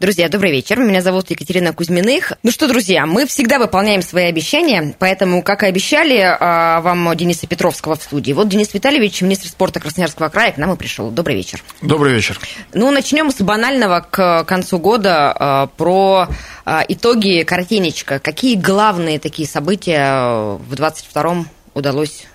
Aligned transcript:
Друзья, 0.00 0.28
добрый 0.28 0.52
вечер. 0.52 0.78
Меня 0.78 1.02
зовут 1.02 1.28
Екатерина 1.28 1.72
Кузьминых. 1.72 2.34
Ну 2.44 2.52
что, 2.52 2.68
друзья, 2.68 3.04
мы 3.04 3.26
всегда 3.26 3.58
выполняем 3.58 4.00
свои 4.00 4.26
обещания, 4.26 4.94
поэтому, 4.96 5.42
как 5.42 5.64
и 5.64 5.66
обещали 5.66 6.20
а, 6.20 6.80
вам 6.82 7.16
Дениса 7.16 7.48
Петровского 7.48 7.96
в 7.96 8.02
студии. 8.04 8.32
Вот 8.32 8.48
Денис 8.48 8.72
Витальевич, 8.72 9.22
министр 9.22 9.48
спорта 9.48 9.80
Красноярского 9.80 10.28
края, 10.28 10.52
к 10.52 10.56
нам 10.56 10.72
и 10.72 10.76
пришел. 10.76 11.10
Добрый 11.10 11.34
вечер. 11.34 11.64
Добрый 11.82 12.14
вечер. 12.14 12.38
Ну, 12.74 12.92
начнем 12.92 13.32
с 13.32 13.40
банального 13.40 14.06
к 14.08 14.44
концу 14.44 14.78
года 14.78 15.34
а, 15.36 15.66
про 15.66 16.28
а, 16.64 16.84
итоги 16.86 17.42
коротенечко. 17.42 18.20
Какие 18.20 18.54
главные 18.54 19.18
такие 19.18 19.48
события 19.48 20.58
в 20.58 20.74
22-м 20.74 21.48
удалось 21.74 22.28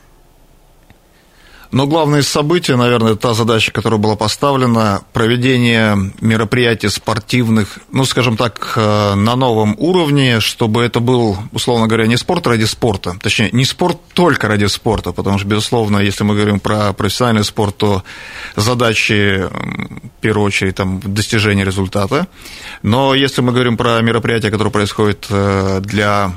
но 1.74 1.88
главное 1.88 2.22
событие, 2.22 2.78
наверное, 2.78 3.16
та 3.16 3.34
задача, 3.34 3.72
которая 3.72 4.00
была 4.00 4.16
поставлена, 4.16 5.02
проведение 5.12 6.14
мероприятий 6.22 6.88
спортивных, 6.88 7.80
ну, 7.92 8.06
скажем 8.06 8.38
так, 8.38 8.74
э, 8.76 9.16
на 9.16 9.36
новом 9.36 9.76
уровне, 9.80 10.40
чтобы 10.40 10.84
это 10.84 11.00
был, 11.00 11.36
условно 11.52 11.88
говоря, 11.88 12.06
не 12.06 12.16
спорт 12.16 12.46
ради 12.46 12.66
спорта, 12.66 13.18
точнее, 13.20 13.50
не 13.54 13.66
спорт 13.66 13.98
только 14.14 14.48
ради 14.48 14.66
спорта, 14.66 15.12
потому 15.14 15.40
что, 15.40 15.48
безусловно, 15.48 15.98
если 15.98 16.24
мы 16.24 16.36
говорим 16.36 16.60
про 16.60 16.94
профессиональный 16.94 17.44
спорт, 17.44 17.76
то 17.78 18.04
задачи, 18.56 19.50
в 19.50 20.22
первую 20.22 20.46
очередь, 20.46 20.76
там, 20.76 21.02
достижение 21.04 21.66
результата. 21.66 22.28
Но 22.84 23.16
если 23.16 23.42
мы 23.42 23.52
говорим 23.52 23.78
про 23.78 24.00
мероприятия, 24.02 24.52
которые 24.52 24.72
происходят 24.72 25.26
э, 25.30 25.80
для 25.82 26.34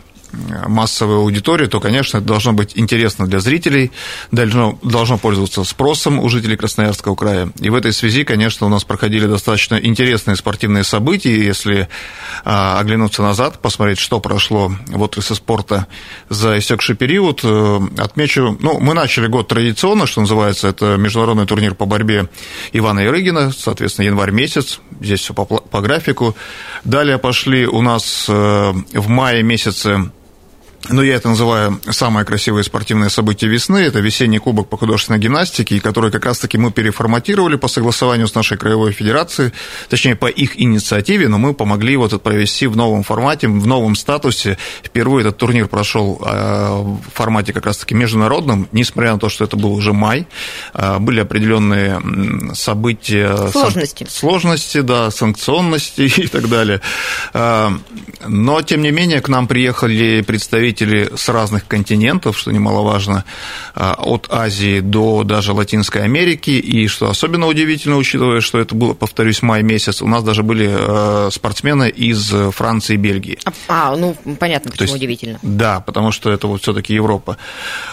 массовой 0.67 1.17
аудитории, 1.17 1.67
то, 1.67 1.81
конечно, 1.81 2.19
это 2.19 2.27
должно 2.27 2.53
быть 2.53 2.73
интересно 2.75 3.27
для 3.27 3.41
зрителей, 3.41 3.93
должно, 4.33 4.79
должно 4.83 5.19
пользоваться 5.19 5.65
спросом 5.65 6.19
у 6.19 6.29
жителей 6.29 6.57
Красноярского 6.57 7.15
края. 7.15 7.51
И 7.61 7.71
в 7.71 7.75
этой 7.75 7.93
связи, 7.93 8.25
конечно, 8.25 8.67
у 8.67 8.71
нас 8.71 8.85
проходили 8.85 9.27
достаточно 9.27 9.77
интересные 9.77 10.37
спортивные 10.37 10.85
события. 10.85 11.37
Если 11.37 11.89
а, 12.45 12.79
оглянуться 12.79 13.23
назад, 13.23 13.61
посмотреть, 13.61 13.99
что 13.99 14.21
прошло 14.21 14.73
в 14.87 15.03
отрасли 15.03 15.35
спорта 15.35 15.87
за 16.29 16.59
истекший 16.59 16.97
период, 16.97 17.41
э, 17.45 17.81
отмечу, 17.99 18.57
ну, 18.61 18.79
мы 18.81 18.95
начали 18.95 19.27
год 19.27 19.49
традиционно, 19.49 20.07
что 20.07 20.21
называется, 20.21 20.69
это 20.69 20.97
международный 20.97 21.47
турнир 21.47 21.75
по 21.75 21.87
борьбе 21.87 22.29
Ивана 22.73 23.01
Ярыгина, 23.01 23.53
соответственно, 23.53 24.07
январь 24.07 24.31
месяц, 24.31 24.81
здесь 25.01 25.21
все 25.21 25.35
по, 25.35 25.45
по 25.45 25.81
графику. 25.81 26.37
Далее 26.85 27.19
пошли 27.19 27.67
у 27.67 27.83
нас 27.83 28.27
э, 28.29 28.33
в 28.33 29.09
мае 29.09 29.43
месяце 29.43 30.11
но 30.89 31.03
я 31.03 31.17
это 31.17 31.29
называю 31.29 31.81
самое 31.91 32.25
красивое 32.25 32.63
спортивное 32.63 33.09
событие 33.09 33.51
весны. 33.51 33.79
Это 33.79 34.01
весенний 34.01 34.39
кубок 34.39 34.69
по 34.69 34.77
художественной 34.77 35.19
гимнастике, 35.19 35.81
который 35.81 36.11
как 36.11 36.25
раз-таки 36.25 36.59
мы 36.59 36.71
переформатировали 36.71 37.57
по 37.57 37.69
согласованию 37.69 38.29
с 38.29 38.35
нашей 38.35 38.57
краевой 38.57 38.93
федерацией, 38.93 39.53
точнее, 39.89 40.17
по 40.17 40.27
их 40.27 40.61
инициативе, 40.61 41.29
но 41.29 41.39
мы 41.39 41.55
помогли 41.55 41.97
вот 41.97 42.13
это 42.13 42.19
провести 42.19 42.67
в 42.67 42.77
новом 42.77 43.03
формате, 43.03 43.49
в 43.49 43.67
новом 43.67 43.97
статусе. 43.97 44.59
Впервые 44.85 45.23
этот 45.23 45.39
турнир 45.39 45.67
прошел 45.67 46.21
а, 46.25 46.83
в 46.83 47.01
формате 47.13 47.53
как 47.53 47.67
раз-таки 47.67 47.95
международном, 47.95 48.69
несмотря 48.73 49.13
на 49.13 49.19
то, 49.19 49.29
что 49.29 49.45
это 49.45 49.57
был 49.57 49.73
уже 49.73 49.93
май. 49.93 50.27
А, 50.73 50.99
были 50.99 51.21
определенные 51.21 52.01
события... 52.55 53.49
Сложности. 53.51 54.07
Сложности, 54.09 54.81
да, 54.81 55.11
санкционности 55.11 56.03
и 56.21 56.27
так 56.29 56.49
далее. 56.49 56.81
А, 57.33 57.73
но, 58.27 58.63
тем 58.63 58.83
не 58.83 58.91
менее, 58.91 59.21
к 59.21 59.29
нам 59.29 59.49
приехали 59.49 60.23
представители 60.27 60.76
представители 60.77 61.17
с 61.17 61.29
разных 61.29 61.67
континентов, 61.67 62.39
что 62.39 62.53
немаловажно, 62.53 63.25
а, 63.75 63.95
от 63.99 64.27
Азии 64.31 64.81
до 64.81 65.25
даже 65.25 65.53
Латинской 65.53 66.03
Америки, 66.03 66.51
и 66.51 66.87
что 66.89 67.09
особенно 67.09 67.47
удивительно, 67.47 67.97
учитывая, 67.97 68.41
что 68.41 68.59
это 68.59 68.75
было, 68.75 68.95
повторюсь, 68.95 69.43
май 69.43 69.63
месяц, 69.63 70.03
у 70.03 70.09
нас 70.09 70.23
даже 70.23 70.43
были 70.43 70.69
а, 70.71 71.29
спортсмены 71.31 71.89
из 71.89 72.33
Франции 72.53 72.95
и 72.95 72.97
Бельгии. 72.97 73.39
А, 73.69 73.97
ну, 73.97 74.17
понятно, 74.39 74.71
почему 74.71 74.87
есть, 74.87 74.97
удивительно. 74.97 75.39
Да, 75.43 75.81
потому 75.81 76.13
что 76.13 76.31
это 76.31 76.47
вот 76.47 76.63
все 76.63 76.73
таки 76.73 76.95
Европа. 76.95 77.37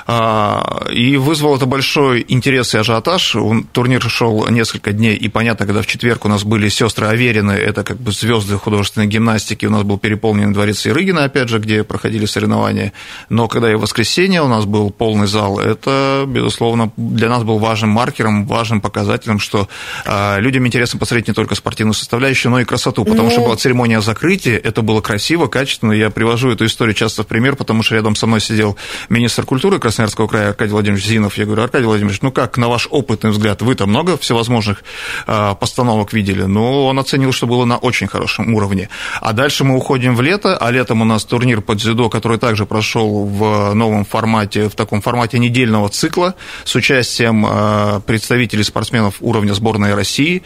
А, 0.08 0.88
и 0.92 1.18
вызвал 1.18 1.56
это 1.56 1.66
большой 1.66 2.26
интерес 2.28 2.74
и 2.76 2.78
ажиотаж. 2.78 3.36
Турнир 3.72 4.02
шел 4.02 4.48
несколько 4.50 4.92
дней, 4.92 5.16
и 5.16 5.30
понятно, 5.30 5.66
когда 5.66 5.82
в 5.82 5.88
четверг 5.88 6.26
у 6.26 6.28
нас 6.28 6.44
были 6.44 6.70
сестры 6.70 7.08
Аверины, 7.08 7.52
это 7.52 7.84
как 7.84 7.98
бы 7.98 8.12
звезды 8.12 8.58
художественной 8.58 9.08
гимнастики, 9.08 9.66
у 9.66 9.72
нас 9.72 9.84
был 9.84 9.98
переполнен 9.98 10.54
дворец 10.54 10.86
Ирыгина, 10.86 11.24
опять 11.24 11.50
же, 11.50 11.60
где 11.60 11.84
проходили 11.84 12.26
соревнования 12.26 12.63
соревнования. 12.64 12.94
Но 13.30 13.48
когда 13.48 13.72
и 13.72 13.76
в 13.76 13.82
воскресенье 13.82 14.42
у 14.42 14.48
нас 14.48 14.66
был 14.66 14.92
полный 14.92 15.28
зал, 15.28 15.60
это, 15.60 16.26
безусловно, 16.28 16.92
для 16.98 17.30
нас 17.30 17.44
был 17.44 17.60
важным 17.60 17.90
маркером, 17.90 18.46
важным 18.46 18.82
показателем, 18.82 19.40
что 19.40 19.68
а, 20.06 20.40
людям 20.40 20.66
интересно 20.66 21.00
посмотреть 21.00 21.28
не 21.28 21.34
только 21.34 21.56
спортивную 21.56 21.94
составляющую, 21.94 22.52
но 22.52 22.60
и 22.60 22.66
красоту, 22.66 23.04
потому 23.04 23.30
ну... 23.30 23.32
что 23.32 23.42
была 23.42 23.56
церемония 23.56 24.02
закрытия, 24.02 24.58
это 24.58 24.82
было 24.82 25.02
красиво, 25.02 25.48
качественно. 25.48 25.92
Я 25.92 26.10
привожу 26.10 26.50
эту 26.52 26.66
историю 26.66 26.96
часто 26.96 27.24
в 27.24 27.28
пример, 27.28 27.56
потому 27.56 27.84
что 27.84 27.96
рядом 27.96 28.16
со 28.16 28.28
мной 28.28 28.42
сидел 28.42 28.78
министр 29.10 29.46
культуры 29.46 29.80
Красноярского 29.80 30.28
края 30.28 30.50
Аркадий 30.50 30.72
Владимирович 30.72 31.06
Зинов. 31.06 31.38
Я 31.38 31.46
говорю, 31.46 31.64
Аркадий 31.64 31.86
Владимирович, 31.86 32.22
ну 32.22 32.32
как, 32.32 32.58
на 32.58 32.70
ваш 32.70 32.88
опытный 32.90 33.32
взгляд, 33.32 33.62
вы 33.62 33.76
там 33.76 33.90
много 33.90 34.18
всевозможных 34.18 34.84
а, 35.28 35.56
постановок 35.56 36.14
видели? 36.14 36.44
Ну, 36.44 36.86
он 36.86 37.00
оценил, 37.00 37.32
что 37.32 37.48
было 37.48 37.66
на 37.66 37.78
очень 37.78 38.08
хорошем 38.08 38.54
уровне. 38.54 38.90
А 39.22 39.34
дальше 39.34 39.64
мы 39.64 39.76
уходим 39.76 40.16
в 40.16 40.22
лето, 40.22 40.58
а 40.58 40.72
летом 40.72 41.02
у 41.02 41.06
нас 41.06 41.26
турнир 41.26 41.62
по 41.62 41.76
дзюдо, 41.76 42.10
который 42.10 42.38
также 42.38 42.53
также 42.54 42.68
прошел 42.68 43.26
в 43.26 43.74
новом 43.74 44.06
формате, 44.06 44.70
в 44.70 44.76
таком 44.76 45.02
формате 45.02 45.40
недельного 45.40 45.90
цикла 45.90 46.36
с 46.66 46.76
участием 46.76 47.48
э, 47.50 48.00
представителей 48.06 48.64
спортсменов 48.64 49.16
уровня 49.22 49.54
сборной 49.54 49.96
России. 49.96 50.44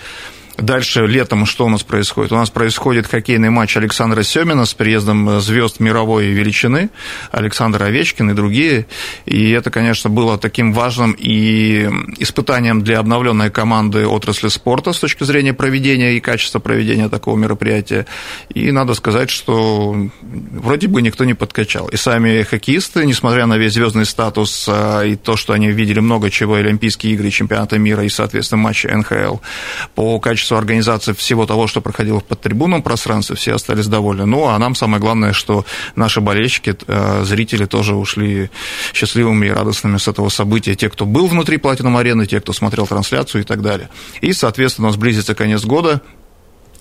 Дальше 0.57 1.05
летом 1.05 1.45
что 1.45 1.67
у 1.67 1.69
нас 1.69 1.83
происходит? 1.83 2.31
У 2.31 2.35
нас 2.35 2.49
происходит 2.49 3.05
хоккейный 3.05 3.51
матч 3.51 3.77
Александра 3.77 4.23
Семина 4.23 4.65
с 4.65 4.73
приездом 4.73 5.39
звезд 5.39 5.79
мировой 5.79 6.27
величины, 6.27 6.89
Александр 7.31 7.83
Овечкин 7.83 8.31
и 8.31 8.33
другие. 8.33 8.87
И 9.25 9.51
это, 9.51 9.69
конечно, 9.69 10.09
было 10.09 10.39
таким 10.39 10.73
важным 10.73 11.15
и 11.17 11.87
испытанием 12.17 12.81
для 12.81 12.97
обновленной 12.97 13.51
команды 13.51 14.07
отрасли 14.07 14.47
спорта 14.47 14.93
с 14.93 14.99
точки 14.99 15.23
зрения 15.25 15.53
проведения 15.53 16.17
и 16.17 16.19
качества 16.19 16.57
проведения 16.57 17.07
такого 17.07 17.37
мероприятия. 17.37 18.07
И 18.49 18.71
надо 18.71 18.95
сказать, 18.95 19.29
что 19.29 19.95
вроде 20.23 20.87
бы 20.87 21.03
никто 21.03 21.23
не 21.23 21.35
подкачал. 21.35 21.87
И 21.89 21.97
сами 21.97 22.41
хоккеисты, 22.41 23.05
несмотря 23.05 23.45
на 23.45 23.59
весь 23.59 23.73
звездный 23.73 24.05
статус 24.05 24.65
а, 24.67 25.03
и 25.03 25.15
то, 25.15 25.37
что 25.37 25.53
они 25.53 25.67
видели 25.67 25.99
много 25.99 26.31
чего, 26.31 26.55
Олимпийские 26.55 27.13
игры, 27.13 27.29
чемпионаты 27.29 27.77
мира 27.77 28.03
и, 28.03 28.09
соответственно, 28.09 28.63
матчи 28.63 28.87
НХЛ, 28.87 29.35
по 29.93 30.19
качеству 30.19 30.46
качество 30.47 30.57
организации 30.57 31.13
всего 31.13 31.45
того, 31.45 31.67
что 31.67 31.81
проходило 31.81 32.19
в 32.19 32.23
подтрибунном 32.23 32.81
пространстве, 32.81 33.35
все 33.35 33.55
остались 33.55 33.87
довольны. 33.87 34.25
Ну, 34.25 34.47
а 34.47 34.57
нам 34.57 34.75
самое 34.75 35.01
главное, 35.01 35.33
что 35.33 35.65
наши 35.95 36.21
болельщики, 36.21 36.73
э, 36.87 37.23
зрители 37.25 37.65
тоже 37.65 37.95
ушли 37.95 38.49
счастливыми 38.93 39.47
и 39.47 39.49
радостными 39.49 39.97
с 39.97 40.07
этого 40.07 40.29
события. 40.29 40.75
Те, 40.75 40.89
кто 40.89 41.05
был 41.05 41.27
внутри 41.27 41.57
Платинум 41.57 41.97
арены, 41.97 42.25
те, 42.25 42.39
кто 42.39 42.53
смотрел 42.53 42.87
трансляцию 42.87 43.41
и 43.41 43.43
так 43.43 43.61
далее. 43.61 43.89
И, 44.21 44.31
соответственно, 44.31 44.87
у 44.87 44.91
нас 44.91 44.97
близится 44.97 45.35
конец 45.35 45.65
года, 45.65 46.01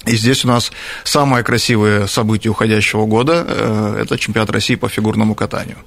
и 0.07 0.17
здесь 0.17 0.45
у 0.45 0.49
нас 0.49 0.71
самое 1.03 1.43
красивое 1.43 2.07
событие 2.07 2.53
уходящего 2.53 3.07
года 3.07 3.45
э,– 3.49 3.99
это 4.03 4.17
чемпионат 4.17 4.51
России 4.51 4.77
по 4.77 4.89
фигурному 4.89 5.35
катанию. 5.35 5.79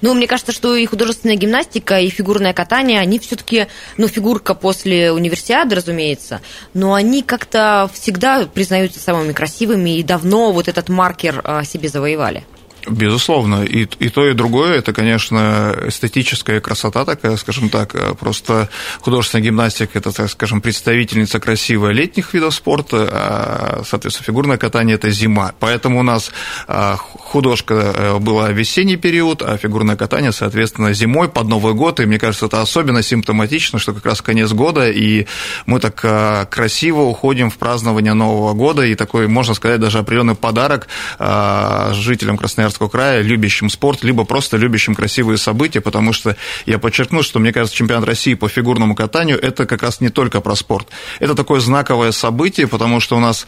Ну, 0.00 0.14
мне 0.14 0.26
кажется, 0.26 0.52
что 0.52 0.74
и 0.74 0.86
художественная 0.86 1.36
гимнастика, 1.36 2.00
и 2.00 2.08
фигурное 2.08 2.52
катание, 2.52 3.00
они 3.00 3.18
все-таки, 3.18 3.66
ну, 3.96 4.08
фигурка 4.08 4.54
после 4.54 5.12
универсиады, 5.12 5.76
разумеется, 5.76 6.40
но 6.74 6.94
они 6.94 7.22
как-то 7.22 7.90
всегда 7.92 8.46
признаются 8.46 9.00
самыми 9.00 9.32
красивыми 9.32 9.98
и 9.98 10.02
давно 10.02 10.52
вот 10.52 10.68
этот 10.68 10.88
маркер 10.88 11.40
а, 11.44 11.64
себе 11.64 11.88
завоевали. 11.88 12.44
Безусловно, 12.86 13.64
и, 13.64 13.86
и 13.98 14.08
то, 14.08 14.26
и 14.26 14.32
другое, 14.32 14.78
это, 14.78 14.92
конечно, 14.92 15.74
эстетическая 15.86 16.60
красота 16.60 17.04
такая, 17.04 17.36
скажем 17.36 17.68
так, 17.68 17.94
просто 18.18 18.68
художественная 19.00 19.44
гимнастика, 19.44 19.98
это, 19.98 20.12
так 20.12 20.30
скажем, 20.30 20.60
представительница 20.60 21.40
красивая 21.40 21.92
летних 21.92 22.32
видов 22.32 22.54
спорта, 22.54 23.08
а, 23.10 23.82
соответственно, 23.84 24.24
фигурное 24.24 24.56
катание– 24.56 24.94
это 24.96 25.10
зима, 25.10 25.52
поэтому 25.58 26.00
у 26.00 26.02
нас 26.02 26.30
а, 26.66 26.96
художка 26.96 27.74
э, 27.74 28.18
была 28.18 28.50
весенний 28.50 28.96
период, 28.96 29.42
а 29.42 29.56
фигурное 29.58 29.96
катание, 29.96 30.32
соответственно, 30.32 30.92
зимой 30.94 31.28
под 31.28 31.48
Новый 31.48 31.74
год, 31.74 32.00
и 32.00 32.06
мне 32.06 32.18
кажется, 32.18 32.46
это 32.46 32.62
особенно 32.62 33.02
симптоматично, 33.02 33.78
что 33.78 33.92
как 33.92 34.06
раз 34.06 34.22
конец 34.22 34.52
года, 34.52 34.88
и 34.88 35.26
мы 35.66 35.80
так 35.80 36.00
а, 36.04 36.46
красиво 36.46 37.02
уходим 37.02 37.50
в 37.50 37.58
празднование 37.58 38.14
Нового 38.14 38.54
года, 38.54 38.82
и 38.82 38.94
такой, 38.94 39.28
можно 39.28 39.54
сказать, 39.54 39.80
даже 39.80 39.98
определенный 39.98 40.34
подарок 40.34 40.88
жителям 41.18 42.36
Красноярска 42.36 42.67
Красноярского 42.68 42.88
края, 42.88 43.22
любящим 43.22 43.70
спорт, 43.70 44.04
либо 44.04 44.24
просто 44.24 44.56
любящим 44.56 44.94
красивые 44.94 45.38
события, 45.38 45.80
потому 45.80 46.12
что 46.12 46.36
я 46.66 46.78
подчеркну, 46.78 47.22
что, 47.22 47.38
мне 47.38 47.52
кажется, 47.52 47.76
чемпионат 47.76 48.06
России 48.06 48.34
по 48.34 48.48
фигурному 48.48 48.94
катанию– 48.94 49.38
это 49.42 49.64
как 49.66 49.82
раз 49.82 50.00
не 50.00 50.10
только 50.10 50.40
про 50.40 50.54
спорт. 50.54 50.88
Это 51.18 51.34
такое 51.34 51.60
знаковое 51.60 52.12
событие, 52.12 52.66
потому 52.66 53.00
что 53.00 53.16
у 53.16 53.20
нас 53.20 53.46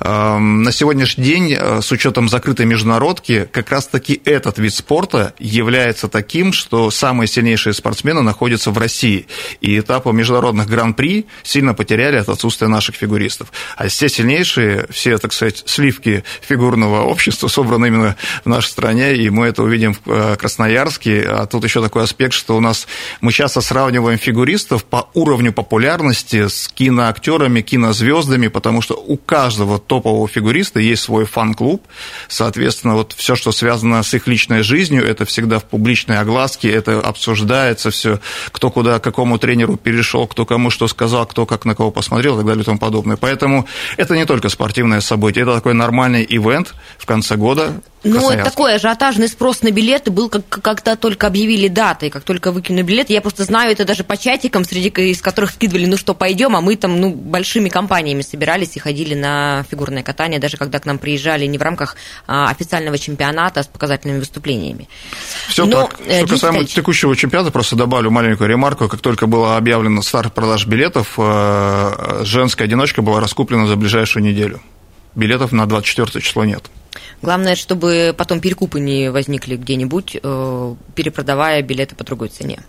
э, 0.00 0.38
на 0.38 0.70
сегодняшний 0.72 1.24
день, 1.24 1.56
э, 1.58 1.80
с 1.80 1.90
учетом 1.92 2.28
закрытой 2.28 2.66
международки, 2.66 3.48
как 3.50 3.70
раз-таки 3.70 4.20
этот 4.24 4.58
вид 4.58 4.74
спорта 4.74 5.32
является 5.38 6.08
таким, 6.08 6.52
что 6.52 6.90
самые 6.90 7.26
сильнейшие 7.26 7.72
спортсмены 7.72 8.22
находятся 8.22 8.70
в 8.70 8.78
России. 8.78 9.26
И 9.60 9.78
этапы 9.78 10.12
международных 10.12 10.68
гран-при 10.68 11.26
сильно 11.42 11.72
потеряли 11.74 12.16
от 12.16 12.28
отсутствия 12.28 12.68
наших 12.68 12.96
фигуристов. 12.96 13.50
А 13.76 13.88
все 13.88 14.08
сильнейшие, 14.08 14.86
все, 14.90 15.16
так 15.18 15.32
сказать, 15.32 15.62
сливки 15.66 16.22
фигурного 16.42 17.04
общества 17.04 17.48
собраны 17.58 17.86
именно 17.86 18.16
в 18.44 18.48
стране, 18.66 19.16
и 19.16 19.30
мы 19.30 19.46
это 19.46 19.62
увидим 19.62 19.94
в 19.94 20.00
э, 20.06 20.36
Красноярске. 20.36 21.22
А 21.22 21.46
тут 21.46 21.64
еще 21.64 21.82
такой 21.82 22.04
аспект, 22.04 22.32
что 22.32 22.56
у 22.56 22.60
нас 22.60 22.86
мы 23.20 23.32
часто 23.32 23.60
сравниваем 23.60 24.18
фигуристов 24.18 24.84
по 24.84 25.08
уровню 25.14 25.52
популярности 25.52 26.48
с 26.48 26.68
киноактерами, 26.68 27.60
кинозвездами, 27.60 28.48
потому 28.48 28.82
что 28.82 28.94
у 28.94 29.16
каждого 29.16 29.78
топового 29.78 30.28
фигуриста 30.28 30.80
есть 30.80 31.02
свой 31.02 31.24
фан-клуб. 31.24 31.86
Соответственно, 32.28 32.94
вот 32.94 33.12
все, 33.16 33.36
что 33.36 33.52
связано 33.52 34.02
с 34.02 34.12
их 34.14 34.26
личной 34.26 34.62
жизнью, 34.62 35.06
это 35.06 35.24
всегда 35.24 35.58
в 35.58 35.64
публичной 35.64 36.18
огласке, 36.18 36.70
это 36.70 37.00
обсуждается 37.00 37.90
все, 37.90 38.20
кто 38.52 38.70
куда, 38.70 38.98
к 38.98 39.04
какому 39.04 39.38
тренеру 39.38 39.76
перешел, 39.76 40.26
кто 40.26 40.44
кому 40.44 40.70
что 40.70 40.88
сказал, 40.88 41.26
кто 41.26 41.46
как 41.46 41.64
на 41.64 41.74
кого 41.74 41.90
посмотрел 41.90 42.34
и 42.34 42.38
так 42.38 42.46
далее 42.46 42.62
и 42.62 42.64
тому 42.64 42.78
подобное. 42.78 43.16
Поэтому 43.16 43.66
это 43.96 44.16
не 44.16 44.26
только 44.26 44.48
спортивное 44.48 45.00
событие, 45.00 45.42
это 45.42 45.54
такой 45.54 45.74
нормальный 45.74 46.26
ивент 46.28 46.74
в 46.98 47.06
конце 47.06 47.36
года, 47.36 47.80
ну, 48.08 48.44
такой 48.44 48.74
ажиотажный 48.74 49.28
спрос 49.28 49.62
на 49.62 49.70
билеты 49.70 50.10
был, 50.10 50.28
как, 50.28 50.46
когда 50.48 50.96
только 50.96 51.26
объявили 51.26 51.68
даты, 51.68 52.10
как 52.10 52.24
только 52.24 52.52
выкинули 52.52 52.82
билеты. 52.82 53.12
Я 53.12 53.20
просто 53.20 53.44
знаю 53.44 53.72
это 53.72 53.84
даже 53.84 54.04
по 54.04 54.16
чатикам, 54.16 54.64
среди 54.64 54.88
из 54.88 55.20
которых 55.20 55.50
скидывали, 55.54 55.86
ну 55.86 55.96
что, 55.96 56.14
пойдем, 56.14 56.56
а 56.56 56.60
мы 56.60 56.76
там, 56.76 57.00
ну, 57.00 57.10
большими 57.10 57.68
компаниями 57.68 58.22
собирались 58.22 58.76
и 58.76 58.80
ходили 58.80 59.14
на 59.14 59.64
фигурное 59.70 60.02
катание, 60.02 60.40
даже 60.40 60.56
когда 60.56 60.78
к 60.78 60.86
нам 60.86 60.98
приезжали 60.98 61.46
не 61.46 61.58
в 61.58 61.62
рамках 61.62 61.96
а, 62.26 62.50
официального 62.50 62.98
чемпионата, 62.98 63.60
а 63.60 63.62
с 63.62 63.66
показательными 63.66 64.18
выступлениями. 64.18 64.88
Все 65.48 65.66
Но, 65.66 65.82
так. 65.82 66.00
Э, 66.06 66.20
что 66.20 66.34
касаемо 66.34 66.64
текущего 66.64 67.16
чемпионата, 67.16 67.50
просто 67.50 67.76
добавлю 67.76 68.10
маленькую 68.10 68.48
ремарку. 68.48 68.88
Как 68.88 69.00
только 69.00 69.26
было 69.26 69.56
объявлено 69.56 70.02
старт 70.02 70.34
продаж 70.34 70.66
билетов, 70.66 71.14
э, 71.18 72.22
женская 72.24 72.64
одиночка 72.64 73.02
была 73.02 73.20
раскуплена 73.20 73.66
за 73.66 73.76
ближайшую 73.76 74.24
неделю. 74.24 74.60
Билетов 75.14 75.52
на 75.52 75.66
24 75.66 76.22
число 76.22 76.44
нет. 76.44 76.64
Главное, 77.22 77.56
чтобы 77.56 78.14
потом 78.16 78.40
перекупы 78.40 78.80
не 78.80 79.10
возникли 79.10 79.56
где-нибудь, 79.56 80.18
э, 80.22 80.74
перепродавая 80.94 81.62
билеты 81.62 81.94
по 81.94 82.04
другой 82.04 82.28
цене. 82.28 82.60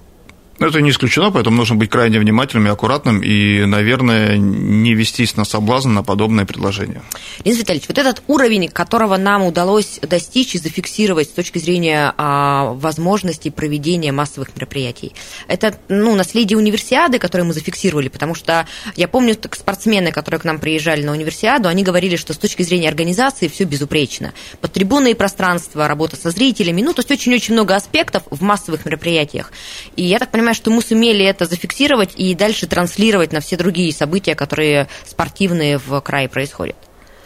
Это 0.59 0.81
не 0.81 0.89
исключено, 0.89 1.31
поэтому 1.31 1.56
нужно 1.56 1.77
быть 1.77 1.89
крайне 1.89 2.19
внимательным 2.19 2.67
и 2.67 2.69
аккуратным, 2.69 3.21
и, 3.21 3.63
наверное, 3.65 4.38
не 4.38 4.94
вестись 4.94 5.38
на 5.38 5.45
соблазн 5.45 5.94
на 5.94 6.03
подобное 6.03 6.45
предложение. 6.45 7.01
Денис 7.45 7.59
Витальевич, 7.59 7.88
вот 7.88 7.97
этот 7.97 8.21
уровень, 8.27 8.67
которого 8.67 9.15
нам 9.15 9.44
удалось 9.44 10.00
достичь 10.01 10.56
и 10.56 10.57
зафиксировать 10.57 11.29
с 11.29 11.31
точки 11.31 11.59
зрения 11.59 12.13
а, 12.17 12.73
возможностей 12.73 13.51
проведения 13.51 14.11
массовых 14.11 14.53
мероприятий, 14.56 15.13
это 15.47 15.77
ну, 15.88 16.15
наследие 16.15 16.57
универсиады, 16.57 17.19
которое 17.19 17.45
мы 17.45 17.53
зафиксировали, 17.53 18.09
потому 18.09 18.35
что 18.35 18.67
я 18.97 19.07
помню, 19.07 19.35
так 19.35 19.55
спортсмены, 19.55 20.12
которые 20.12 20.41
к 20.41 20.44
нам 20.44 20.59
приезжали 20.59 21.03
на 21.03 21.13
универсиаду, 21.13 21.69
они 21.69 21.83
говорили, 21.83 22.17
что 22.17 22.33
с 22.33 22.38
точки 22.38 22.63
зрения 22.63 22.89
организации 22.89 23.47
все 23.47 23.63
безупречно. 23.63 24.33
Под 24.59 24.73
трибунные 24.73 25.15
пространства, 25.15 25.88
работа 25.88 26.17
со 26.17 26.31
зрителями, 26.31 26.81
ну, 26.81 26.94
то 26.94 27.00
есть 27.00 27.12
очень-очень 27.12 27.53
много 27.53 27.75
аспектов 27.75 28.23
в 28.29 28.41
массовых 28.41 28.85
мероприятиях. 28.85 29.53
И 29.95 30.03
я 30.03 30.19
так 30.19 30.31
понимаю, 30.31 30.49
понимаю, 30.50 30.56
что 30.56 30.72
мы 30.72 30.81
сумели 30.81 31.25
это 31.25 31.46
зафиксировать 31.46 32.13
и 32.18 32.34
дальше 32.36 32.68
транслировать 32.68 33.31
на 33.34 33.40
все 33.40 33.57
другие 33.57 33.94
события, 33.94 34.36
которые 34.36 34.88
спортивные 35.06 35.78
в 35.78 36.00
крае 36.01 36.28
происходят. 36.28 36.75